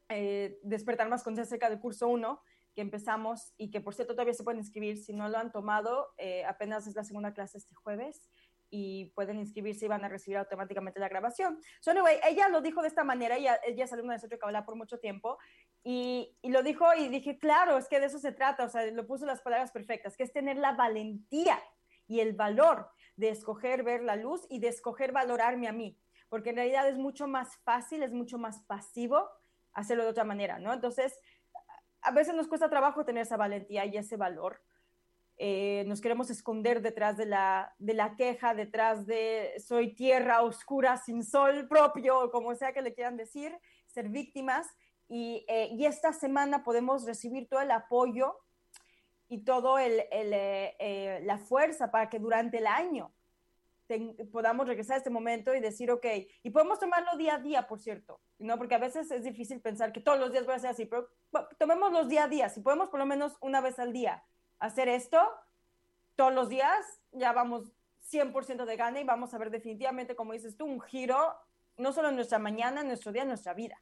[0.08, 2.40] eh, despertar más conciencia acerca del curso 1
[2.74, 4.98] que empezamos y que por cierto todavía se pueden inscribir.
[4.98, 8.28] Si no lo han tomado, eh, apenas es la segunda clase este jueves
[8.76, 11.60] y pueden inscribirse y van a recibir automáticamente la grabación.
[11.78, 14.64] So anyway, ella lo dijo de esta manera, ella, ella es alumna de Centro Kabbalah
[14.64, 15.38] por mucho tiempo
[15.84, 18.84] y, y, lo dijo y dije, claro, es que de eso se trata, o sea,
[18.90, 21.62] lo puso las palabras perfectas, que es tener la valentía
[22.08, 25.96] y el valor de escoger ver la luz y de escoger valorarme a mí,
[26.28, 29.30] porque en realidad es mucho más fácil, es mucho más pasivo
[29.72, 30.72] hacerlo de otra manera, ¿no?
[30.72, 31.16] Entonces,
[32.02, 34.60] a veces nos cuesta trabajo tener esa valentía y ese valor
[35.46, 40.96] eh, nos queremos esconder detrás de la, de la queja, detrás de soy tierra oscura
[40.96, 43.54] sin sol propio, como sea que le quieran decir,
[43.84, 44.66] ser víctimas.
[45.06, 48.38] Y, eh, y esta semana podemos recibir todo el apoyo
[49.28, 53.12] y todo el, eh, la fuerza para que durante el año
[54.32, 56.06] podamos regresar a este momento y decir, ok,
[56.42, 58.56] y podemos tomarlo día a día, por cierto, ¿no?
[58.56, 61.10] Porque a veces es difícil pensar que todos los días voy a ser así, pero
[61.58, 64.24] tomemos los día a día, si podemos por lo menos una vez al día
[64.66, 65.18] hacer esto
[66.16, 67.72] todos los días, ya vamos
[68.10, 71.34] 100% de gana y vamos a ver definitivamente, como dices tú, un giro,
[71.76, 73.80] no solo en nuestra mañana, en nuestro día, en nuestra vida.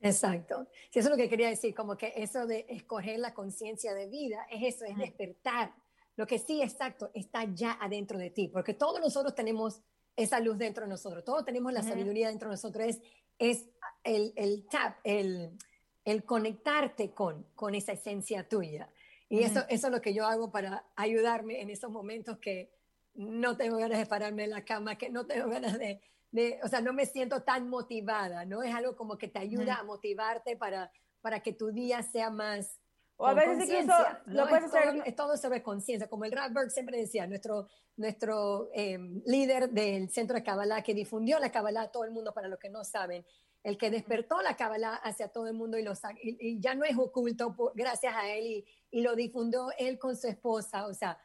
[0.00, 0.68] Exacto.
[0.90, 4.06] Sí, eso es lo que quería decir, como que eso de escoger la conciencia de
[4.06, 5.74] vida, es eso, es despertar.
[6.16, 9.82] Lo que sí, exacto, está ya adentro de ti, porque todos nosotros tenemos
[10.16, 13.00] esa luz dentro de nosotros, todos tenemos la sabiduría dentro de nosotros, es,
[13.38, 13.68] es
[14.04, 15.58] el, el tap, el,
[16.04, 18.88] el conectarte con, con esa esencia tuya.
[19.28, 22.70] Y eso, eso es lo que yo hago para ayudarme en esos momentos que
[23.14, 26.68] no tengo ganas de pararme en la cama, que no tengo ganas de, de o
[26.68, 28.62] sea, no me siento tan motivada, ¿no?
[28.62, 32.78] Es algo como que te ayuda a motivarte para, para que tu día sea más...
[33.16, 33.94] O a veces incluso
[34.26, 34.92] lo puedes es hacer...
[34.92, 40.10] Todo, es todo sobre conciencia, como el Radberg siempre decía, nuestro, nuestro em, líder del
[40.10, 42.82] centro de Kabbalah, que difundió la Kabbalah a todo el mundo, para los que no
[42.84, 43.24] saben,
[43.62, 46.96] el que despertó la Kabbalah hacia todo el mundo y, lo, y, ya no es
[46.98, 50.86] oculto gracias a él y, y, lo difundió él con su esposa.
[50.86, 51.18] O sea,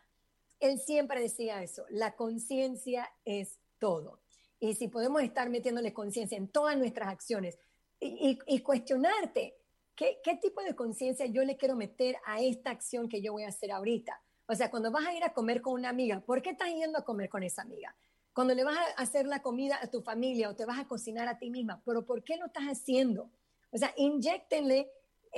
[0.60, 4.20] él siempre decía eso, la conciencia es todo.
[4.60, 7.58] Y si podemos estar metiéndole conciencia en todas nuestras acciones
[8.00, 9.56] y, y cuestionarte,
[9.96, 13.44] ¿qué, ¿qué tipo de conciencia yo le quiero meter a esta acción que yo voy
[13.44, 14.22] a hacer ahorita?
[14.48, 16.98] O sea, cuando vas a ir a comer con una amiga, ¿por qué estás yendo
[16.98, 17.96] a comer con esa amiga?
[18.34, 21.28] Cuando le vas a hacer la comida a tu familia o te vas a cocinar
[21.28, 23.30] a ti misma, pero ¿por qué lo estás haciendo?
[23.72, 24.90] O sea, inyectenle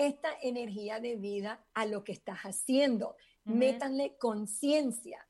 [0.08, 3.16] esta energía de vida a lo que estás haciendo.
[3.44, 5.28] Métanle conciencia.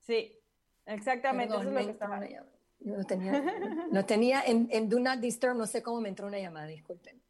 [0.00, 0.38] Sí,
[0.86, 1.54] exactamente.
[1.54, 2.20] eso es lo que estaba.
[2.80, 3.44] Lo tenía,
[3.90, 7.22] lo tenía en, en, Do Not Disturb, no sé cómo me entró una llamada, disculpen.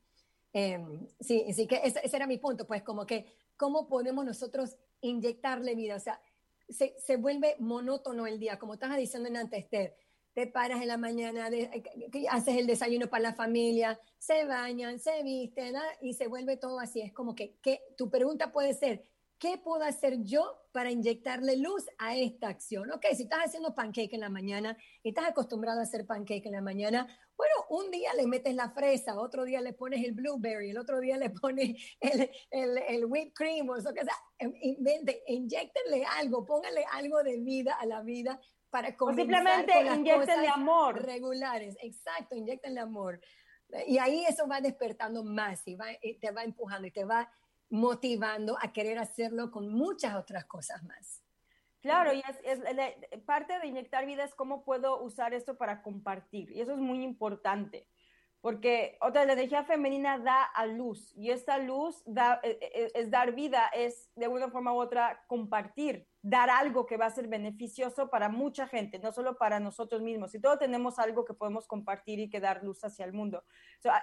[0.52, 4.76] Em, sí, sí que ese, ese, era mi punto, pues como que cómo podemos nosotros
[5.00, 5.96] inyectarle vida.
[5.96, 6.20] O sea,
[6.68, 9.96] se, se, vuelve monótono el día, como estabas diciendo en antes, Esther.
[10.34, 14.98] Te paras en la mañana, de, eh, haces el desayuno para la familia, se bañan,
[14.98, 17.02] se visten y se vuelve todo así.
[17.02, 19.02] Es como que, que tu pregunta puede ser,
[19.38, 22.92] ¿qué puedo hacer yo para inyectarle luz a esta acción?
[22.92, 26.52] Ok, si estás haciendo pancake en la mañana y estás acostumbrado a hacer pancake en
[26.52, 30.70] la mañana, bueno, un día le metes la fresa, otro día le pones el blueberry,
[30.70, 34.14] el otro día le pones el, el, el whipped cream, o eso que sea,
[34.60, 38.40] invente, inyectenle algo, póngale algo de vida a la vida
[38.72, 41.02] para comenzar simplemente con las amor.
[41.02, 41.76] regulares.
[41.82, 43.20] Exacto, inyectenle amor.
[43.86, 47.30] Y ahí eso va despertando más y, va, y te va empujando y te va
[47.68, 51.22] motivando a querer hacerlo con muchas otras cosas más.
[51.82, 56.50] Claro, y es, parte de inyectar vida es cómo puedo usar esto para compartir.
[56.50, 57.86] Y eso es muy importante,
[58.42, 63.08] porque otra, la energía femenina da a luz y esta luz da, e, e, es,
[63.08, 67.28] dar vida, es de una forma u otra compartir, dar algo que va a ser
[67.28, 70.34] beneficioso para mucha gente, no solo para nosotros mismos.
[70.34, 73.44] Y todos tenemos algo que podemos compartir y que dar luz hacia el mundo.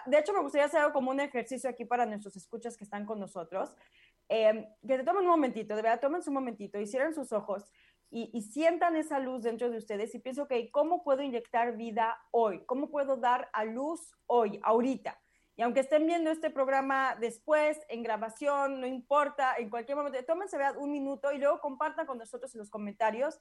[0.06, 3.20] de hecho, me gustaría hacer como un ejercicio aquí para nuestros escuchas que están con
[3.20, 3.76] nosotros.
[4.30, 7.66] Em, que se tomen un momentito, de verdad, tomen un momentito y sus ojos
[8.12, 12.66] y, sientan esa luz dentro de ustedes y pienso, ok, ¿cómo puedo inyectar vida hoy?
[12.66, 15.20] ¿Cómo puedo dar a luz hoy, ahorita?
[15.56, 20.58] Y aunque estén viendo este programa después, en grabación, no importa, en cualquier momento, tómense
[20.78, 23.40] un minuto y luego compartan con nosotros en los comentarios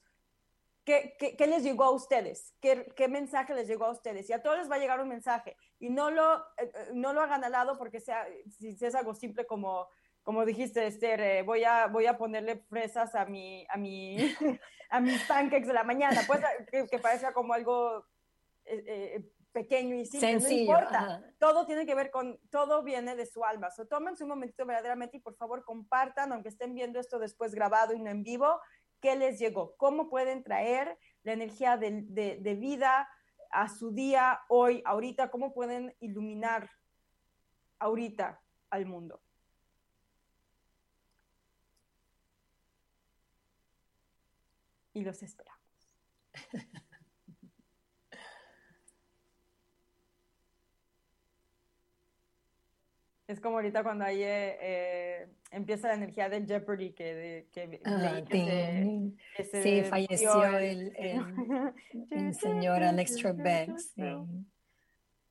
[0.84, 4.28] qué, qué, les llegó a ustedes, qué, qué, mensaje les llegó a ustedes.
[4.28, 5.56] Y a todos les va a llegar un mensaje.
[5.78, 8.26] Y no lo, eh, eh, no lo hagan al lado porque sea,
[8.58, 9.88] si es algo simple como
[10.28, 14.18] como dijiste, Esther, eh, voy, a, voy a ponerle fresas a, mi, a, mi,
[14.90, 18.04] a mis pancakes de la mañana, pues que, que parezca como algo
[18.66, 21.24] eh, eh, pequeño y simple, no importa.
[21.38, 23.70] Todo tiene que ver con, todo viene de su alma.
[23.70, 27.94] So, tómense un momentito verdaderamente y por favor compartan, aunque estén viendo esto después grabado
[27.94, 28.60] y no en vivo,
[29.00, 33.08] qué les llegó, cómo pueden traer la energía de, de vida
[33.50, 36.68] a su día hoy, ahorita, cómo pueden iluminar
[37.78, 39.22] ahorita al mundo.
[44.98, 45.62] Y los esperamos.
[53.28, 58.22] Es como ahorita cuando ahí eh, eh, empieza la energía del Jeopardy que, que, ah,
[59.62, 63.70] sí, falleció el, el, señor Alex Trebek.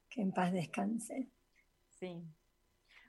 [0.10, 1.28] Que en paz descanse.
[2.00, 2.24] Sí.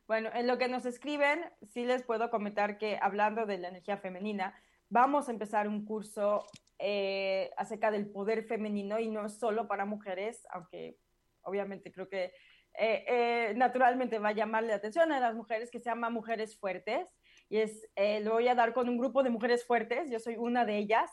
[0.07, 3.99] Bueno, en lo que nos escriben, sí les puedo comentar que hablando de la energía
[3.99, 4.55] femenina,
[4.89, 6.45] vamos a empezar un curso
[6.79, 10.97] eh, acerca del poder femenino y no solo para mujeres, aunque
[11.43, 12.33] obviamente creo que
[12.79, 16.59] eh, eh, naturalmente va a llamarle la atención a las mujeres que se llama Mujeres
[16.59, 17.09] Fuertes.
[17.49, 17.89] Y es,
[18.23, 21.11] lo voy a dar con un grupo de mujeres fuertes, yo soy una de ellas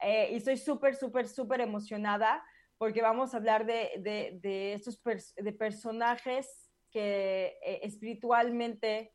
[0.00, 2.42] y estoy súper, súper, súper emocionada
[2.78, 5.02] porque vamos a hablar de, de estos
[5.36, 9.12] de personajes que espiritualmente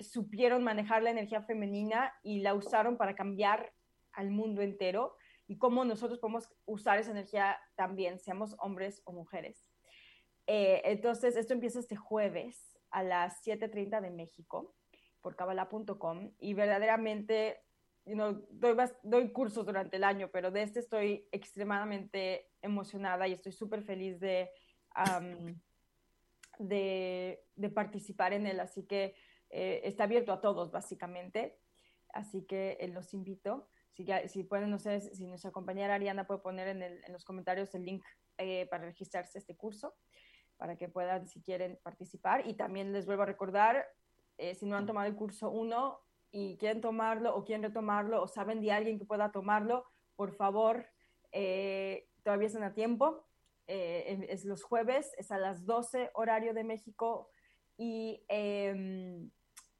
[0.00, 3.72] supieron manejar la energía femenina y la usaron para cambiar
[4.12, 5.16] al mundo entero
[5.46, 9.70] y cómo nosotros podemos usar esa energía también, seamos hombres o mujeres.
[10.46, 14.74] Eh, entonces, esto empieza este jueves a las 7.30 de México
[15.20, 17.60] por cabala.com y verdaderamente
[18.04, 23.82] doy, doy, cursos durante el año, pero de este estoy extremadamente emocionada y estoy súper
[23.82, 24.50] feliz de,
[26.58, 28.60] de, participar en él.
[28.60, 29.14] Así que
[29.52, 31.60] eh, está abierto a todos, básicamente.
[32.12, 33.68] Así que eh, los invito.
[33.92, 37.74] Si, si pueden, no sé, si nuestra compañera Ariana puede poner en, en los comentarios
[37.74, 38.04] el link
[38.70, 39.94] para registrarse a este curso
[40.62, 42.46] para que puedan, si quieren, participar.
[42.46, 43.84] Y también les vuelvo a recordar,
[44.38, 45.98] eh, si no han tomado el curso 1
[46.30, 49.84] y quieren tomarlo o quieren retomarlo o saben de alguien que pueda tomarlo,
[50.14, 50.86] por favor,
[51.32, 53.26] eh, todavía están a tiempo.
[53.66, 57.28] Eh, es los jueves, es a las 12 horario de México
[57.76, 59.32] y em,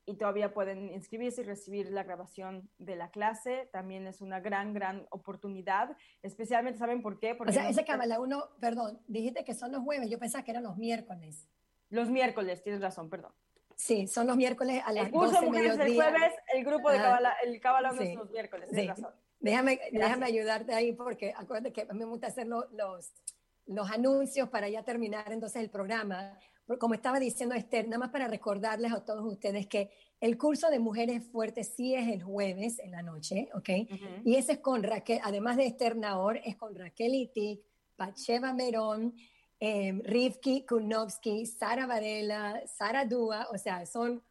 [0.05, 3.68] y todavía pueden inscribirse y recibir la grabación de la clase.
[3.72, 7.34] También es una gran, gran oportunidad, especialmente, ¿saben por qué?
[7.34, 10.50] Porque o sea, ese Kabbalah uno, perdón, dijiste que son los jueves, yo pensaba que
[10.50, 11.48] eran los miércoles.
[11.90, 13.32] Los miércoles, tienes razón, perdón.
[13.76, 17.34] Sí, son los miércoles a las El curso mujeres el jueves, el grupo de Kabbalah,
[17.44, 18.14] el Kabbalah sí.
[18.14, 19.14] los miércoles, tienes razón.
[19.40, 22.66] Déjame, déjame ayudarte ahí porque acuérdate que a mí me gusta hacer los,
[23.66, 26.38] los anuncios para ya terminar entonces el programa
[26.78, 29.90] como estaba diciendo Esther, nada más para recordarles a todos ustedes que
[30.20, 33.68] el curso de Mujeres Fuertes sí es el jueves en la noche, ¿ok?
[34.24, 37.60] Y ese es con Raquel, además de Esther Naor, es con Raquel Itik,
[37.96, 39.14] Pacheva Merón,
[39.58, 44.22] eh, Rivki Kunovsky, Sara Varela, Sara Dúa, o sea, son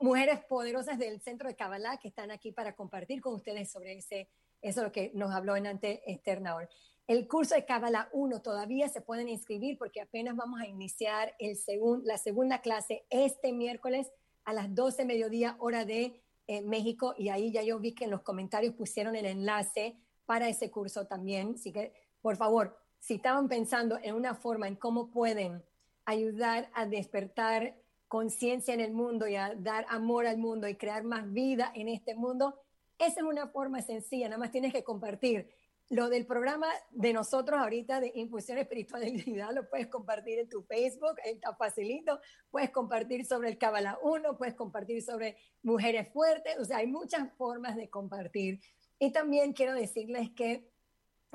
[0.00, 4.28] mujeres poderosas del centro de Kabbalah que están aquí para compartir con ustedes sobre ese,
[4.62, 6.68] eso lo que nos habló en antes Esther Naor.
[7.10, 11.58] El curso de Cábala 1 todavía se pueden inscribir porque apenas vamos a iniciar el
[12.04, 14.12] la segunda clase este miércoles
[14.44, 18.12] a las 12 mediodía hora de eh, México y ahí ya yo vi que en
[18.12, 21.54] los comentarios pusieron el enlace para ese curso también.
[21.56, 21.92] Así que,
[22.22, 25.64] por favor, si estaban pensando en una forma en cómo pueden
[26.04, 27.74] ayudar a despertar
[28.06, 31.88] conciencia en el mundo y a dar amor al mundo y crear más vida en
[31.88, 32.54] este mundo,
[33.00, 35.50] esa es una forma sencilla, nada más tienes que compartir
[35.90, 41.16] lo del programa de nosotros ahorita de Infusión Espiritualidad lo puedes compartir en tu Facebook,
[41.24, 42.20] está facilito.
[42.50, 47.32] Puedes compartir sobre el Kabbalah 1, puedes compartir sobre mujeres fuertes, o sea, hay muchas
[47.36, 48.60] formas de compartir.
[49.00, 50.70] Y también quiero decirles que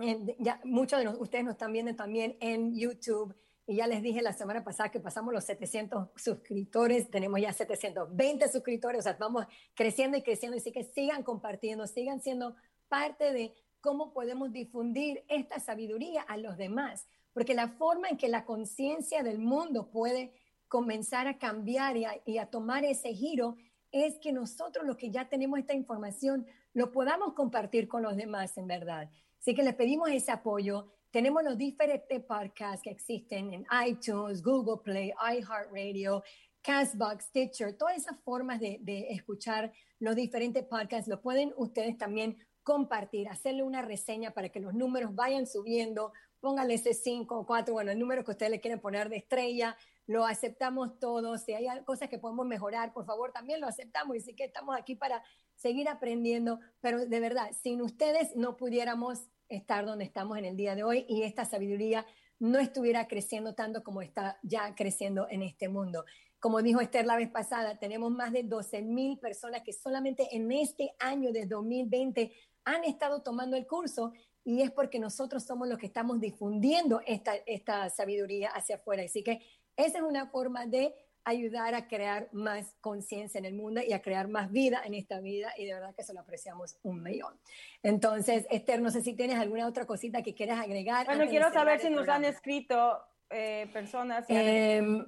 [0.02, 3.36] eh, ya muchos de ustedes nos están viendo también en YouTube.
[3.68, 8.48] Y ya les dije la semana pasada que pasamos los 700 suscriptores, tenemos ya 720
[8.48, 12.56] suscriptores, o sea, vamos creciendo y creciendo, así que sigan compartiendo, sigan siendo
[12.88, 13.54] parte de
[13.86, 19.22] cómo podemos difundir esta sabiduría a los demás, porque la forma en que la conciencia
[19.22, 20.34] del mundo puede
[20.68, 23.58] comenzar a cambiar y a, tomar ese giro
[23.92, 28.58] es que nosotros los que ya tenemos esta información lo podamos compartir con los demás
[28.58, 29.08] en verdad.
[29.40, 30.88] Así que les pedimos ese apoyo.
[31.12, 36.24] Tenemos los diferentes podcasts que existen en iTunes, Google Play, iHeartRadio,
[36.64, 42.36] Castbox, Stitcher, todas esas formas de, de escuchar los diferentes podcasts lo pueden ustedes también
[42.66, 46.12] compartir, hacerle una reseña para que los números vayan subiendo,
[46.42, 49.78] pónganle ese 5 o 4, bueno, el número que ustedes le quieren poner de estrella,
[50.08, 54.18] lo aceptamos todos, si hay cosas que podemos mejorar, por favor, también lo aceptamos.
[54.18, 55.24] Y sí que estamos aquí para
[55.56, 60.76] seguir aprendiendo, pero de verdad, sin ustedes no pudiéramos estar donde estamos en el día
[60.76, 62.06] de hoy y esta sabiduría
[62.40, 66.04] no estuviera creciendo tanto como está ya creciendo en este mundo.
[66.40, 70.52] Como dijo Esther la vez pasada, tenemos más de 12 mil personas que solamente en
[70.52, 72.32] este año de 2020
[72.66, 74.12] han estado tomando el curso
[74.44, 79.04] y es porque nosotros somos los que estamos difundiendo esta, esta sabiduría hacia afuera.
[79.04, 79.42] Así que
[79.76, 80.94] esa es una forma de
[81.26, 85.20] ayudar a crear más conciencia en el mundo y a crear más vida en esta
[85.20, 87.34] vida y de verdad que eso lo apreciamos un millón.
[87.82, 91.08] Entonces, Esther, no sé si tienes alguna otra cosita que quieras agregar.
[91.08, 93.00] Bueno, quiero saber si nos han escrito
[93.30, 94.26] eh, personas.
[94.30, 95.06] Em,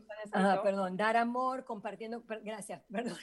[0.63, 3.17] perdón, dar amor compartiendo, gracias, perdón,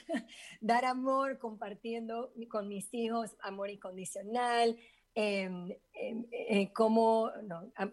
[0.61, 4.77] dar amor compartiendo con mis hijos, amor incondicional,
[5.13, 7.31] em, em, eh, cómo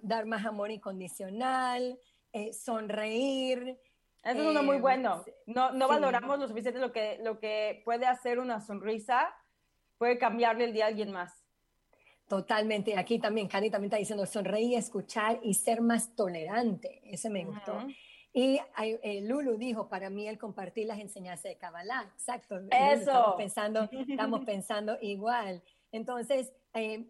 [0.02, 1.98] dar más amor incondicional,
[2.32, 3.78] eh, sonreír.
[4.22, 5.24] Eso es uno muy bueno.
[5.46, 9.34] No, no valoramos lo suficiente lo que, lo que puede hacer una sonrisa,
[9.98, 11.41] puede cambiarle el día a alguien más.
[12.32, 12.96] Totalmente.
[12.96, 17.02] Aquí también, Cani también está diciendo sonreír, escuchar y ser más tolerante.
[17.04, 17.86] Ese me gustó.
[18.32, 22.10] Y eh, Lulu dijo, para mí el compartir las enseñanzas de Kabbalah.
[22.14, 22.58] Exacto.
[22.70, 23.00] Eso.
[23.00, 25.62] Estamos pensando, estamos pensando igual.
[25.90, 27.04] Entonces, eh,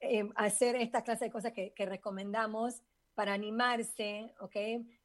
[0.00, 2.82] eh, hacer esta clase de cosas que, que, recomendamos
[3.14, 4.56] para animarse, ¿ok?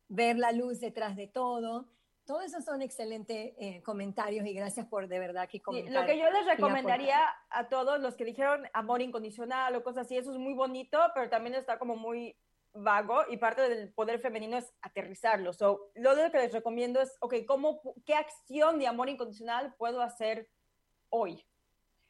[0.07, 1.85] Ver la luz detrás de todo
[2.25, 6.01] todos esos son excelentes eh, comentarios y gracias por de verdad que comentar.
[6.01, 7.19] lo que yo les recomendaría
[7.49, 11.29] a todos los que dijeron amor incondicional o cosas así, eso es muy bonito, pero
[11.29, 12.35] también está como muy
[12.73, 15.53] vago y parte del poder femenino es aterrizarlo.
[15.53, 20.49] So, lo que les recomiendo es, ok, ¿cómo, ¿qué acción de amor incondicional puedo hacer
[21.09, 21.45] hoy?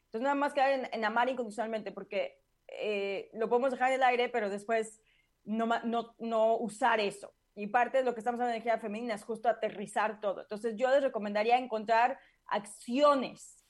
[0.06, 2.38] Entonces, nada más quedar en, amar incondicionalmente, porque
[2.68, 5.00] eh, lo podemos dejar en el aire, pero después
[5.44, 7.32] no, no, no usar eso.
[7.54, 10.42] Y parte de lo que estamos hablando de energía femenina es justo aterrizar todo.
[10.42, 13.62] Entonces yo les recomendaría encontrar acciones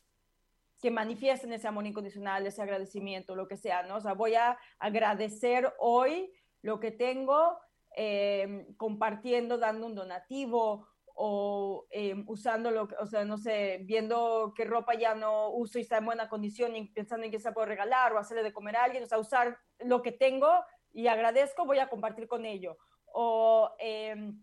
[0.80, 3.96] que manifiesten ese amor incondicional, ese agradecimiento, lo que sea, ¿no?
[3.96, 7.58] O sea, voy a agradecer hoy lo que tengo,
[7.96, 14.94] eh, compartiendo, dando un donativo o eh, usándolo, o sea, no sé, viendo qué ropa
[14.94, 18.12] ya no uso y está en buena condición y pensando en qué se puede regalar
[18.12, 20.48] o hacerle de comer a alguien, o sea, usar lo que tengo
[20.92, 22.76] y agradezco, voy a compartir con ello
[23.14, 24.42] o em,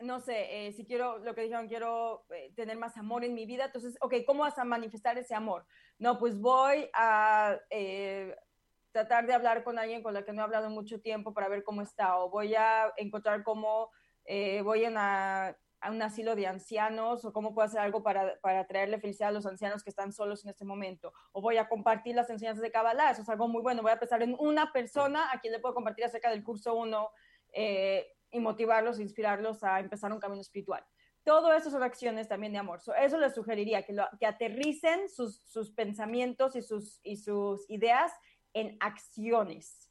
[0.00, 3.46] no sé, eh, si quiero, lo que dijeron, quiero eh, tener más amor en mi
[3.46, 5.66] vida, entonces, ok, ¿cómo vas a manifestar ese amor?
[5.98, 8.36] No, pues voy a eh,
[8.92, 11.64] tratar de hablar con alguien con la que no he hablado mucho tiempo para ver
[11.64, 13.90] cómo está, o voy a encontrar cómo
[14.64, 15.56] voy a,
[15.88, 19.46] un asilo de ancianos, o cómo puedo hacer algo para, para, traerle felicidad a los
[19.46, 23.12] ancianos que están solos en este momento, o voy a compartir las enseñanzas de Kabbalah,
[23.12, 25.74] eso es algo muy bueno, voy a pensar en una persona a quien le puedo
[25.74, 27.08] compartir acerca del curso 1
[27.52, 30.84] eh, y motivarlos, inspirarlos a empezar un camino espiritual.
[31.24, 32.80] Todo eso son acciones también de amor.
[33.02, 38.12] eso les sugeriría, que, que aterricen sus, sus, pensamientos y sus, y sus ideas
[38.52, 39.90] en acciones.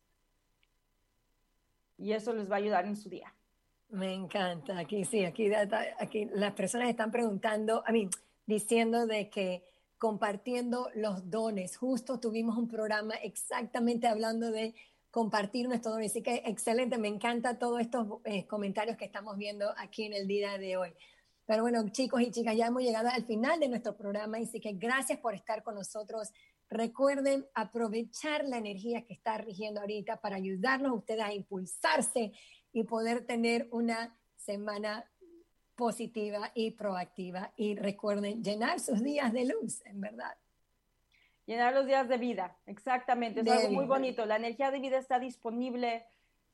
[1.98, 3.34] Y eso les va a ayudar en su día.
[3.90, 4.80] Me encanta.
[4.80, 5.52] Aquí sí, aquí,
[6.00, 8.10] aquí las personas están preguntando, a mí,
[8.46, 9.64] diciendo de que
[9.98, 11.78] compartiendo los dones.
[11.78, 14.76] Justo tuvimos un programa exactamente hablando de
[15.16, 16.04] compartir nuestro don.
[16.04, 20.28] Así que excelente, me encanta todos estos eh, comentarios que estamos viendo aquí en el
[20.28, 20.94] día de hoy.
[21.46, 24.74] Pero bueno, chicos y chicas, ya hemos llegado al final de nuestro programa, así que
[24.74, 26.34] gracias por estar con nosotros.
[26.70, 32.34] Recuerden aprovechar la energía que está rigiendo ahorita para ayudarnos a ustedes a impulsarse
[32.74, 35.10] y poder tener una semana
[35.76, 37.54] positiva y proactiva.
[37.56, 40.36] Y recuerden llenar sus días de luz, en verdad.
[41.46, 43.42] Llenar los días de vida, exactamente.
[43.42, 44.26] Es algo muy bonito.
[44.26, 46.06] La energía de vida está disponible.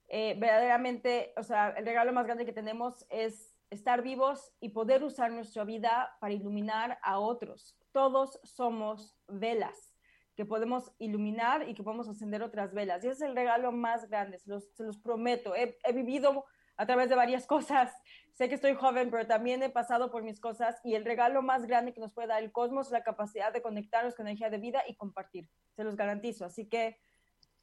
[0.09, 5.03] Eh, verdaderamente, o sea, el regalo más grande que tenemos es estar vivos y poder
[5.03, 7.77] usar nuestra vida para iluminar a otros.
[7.93, 9.95] Todos somos velas
[10.35, 13.03] que podemos iluminar y que podemos encender otras velas.
[13.03, 15.55] Y ese es el regalo más grande, se los, se los prometo.
[15.55, 16.45] He, he vivido
[16.81, 17.93] a través de varias cosas.
[18.33, 21.67] Sé que estoy joven, pero también he pasado por mis cosas y el regalo más
[21.67, 24.57] grande que nos puede dar el cosmos es la capacidad de conectarnos con energía de
[24.57, 25.47] vida y compartir.
[25.75, 26.43] Se los garantizo.
[26.43, 26.97] Así que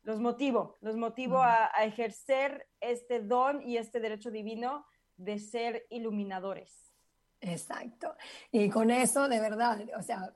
[0.03, 5.85] los motivo, los motivo a, a ejercer este don y este derecho divino de ser
[5.91, 6.88] iluminadores.
[7.41, 8.17] Exacto.
[8.51, 10.33] Y con eso, de verdad, o sea,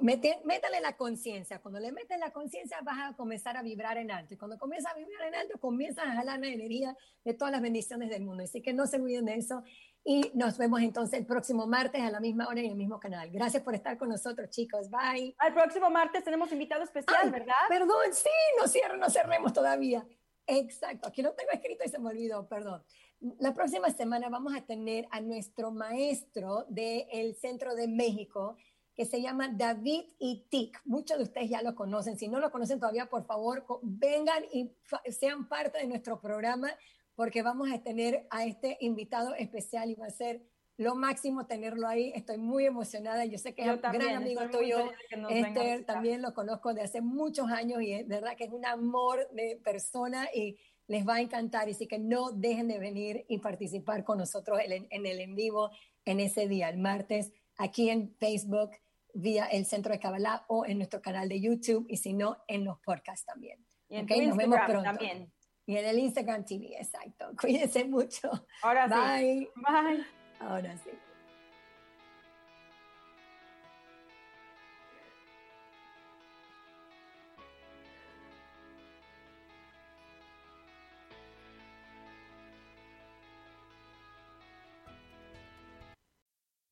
[0.00, 1.60] métale la conciencia.
[1.60, 4.34] Cuando le metes la conciencia, vas a comenzar a vibrar en alto.
[4.34, 7.62] Y cuando comienzas a vibrar en alto, comienzas a jalar la energía de todas las
[7.62, 8.42] bendiciones del mundo.
[8.42, 9.62] Así que no se olviden de eso.
[10.02, 13.30] Y nos vemos entonces el próximo martes a la misma hora en el mismo canal.
[13.30, 14.90] Gracias por estar con nosotros, chicos.
[14.90, 15.36] Bye.
[15.38, 17.54] Al próximo martes tenemos invitado especial, ¿verdad?
[17.68, 20.04] Perdón, sí, no cierren, no cerremos todavía.
[20.46, 22.82] Exacto, aquí lo tengo escrito y se me olvidó, perdón.
[23.20, 28.56] La próxima semana vamos a tener a nuestro maestro del Centro de México,
[28.94, 30.80] que se llama David y Tic.
[30.86, 32.16] Muchos de ustedes ya lo conocen.
[32.16, 34.74] Si no lo conocen todavía, por favor, vengan y
[35.10, 36.70] sean parte de nuestro programa
[37.14, 40.42] porque vamos a tener a este invitado especial y va a ser
[40.78, 42.10] lo máximo tenerlo ahí.
[42.14, 43.26] Estoy muy emocionada.
[43.26, 44.90] Yo sé que es un gran amigo tuyo.
[45.28, 49.28] Esther, también lo conozco de hace muchos años y es verdad que es un amor
[49.32, 50.56] de persona y
[50.90, 51.68] les va a encantar.
[51.68, 55.70] Así que no dejen de venir y participar con nosotros en, el en vivo
[56.04, 58.72] en ese día, el martes, aquí en Facebook,
[59.14, 62.64] vía el Centro de Kabbalah o en nuestro canal de YouTube y si no, en
[62.64, 63.64] los podcasts también.
[63.88, 64.82] Y en okay, nos vemos pronto.
[64.82, 65.32] también.
[65.64, 67.30] Y en el Instagram TV, exacto.
[67.40, 68.28] Cuídense mucho.
[68.62, 69.48] Ahora sí.
[69.54, 69.94] Bye.
[69.94, 70.06] Bye.
[70.40, 70.90] Ahora sí.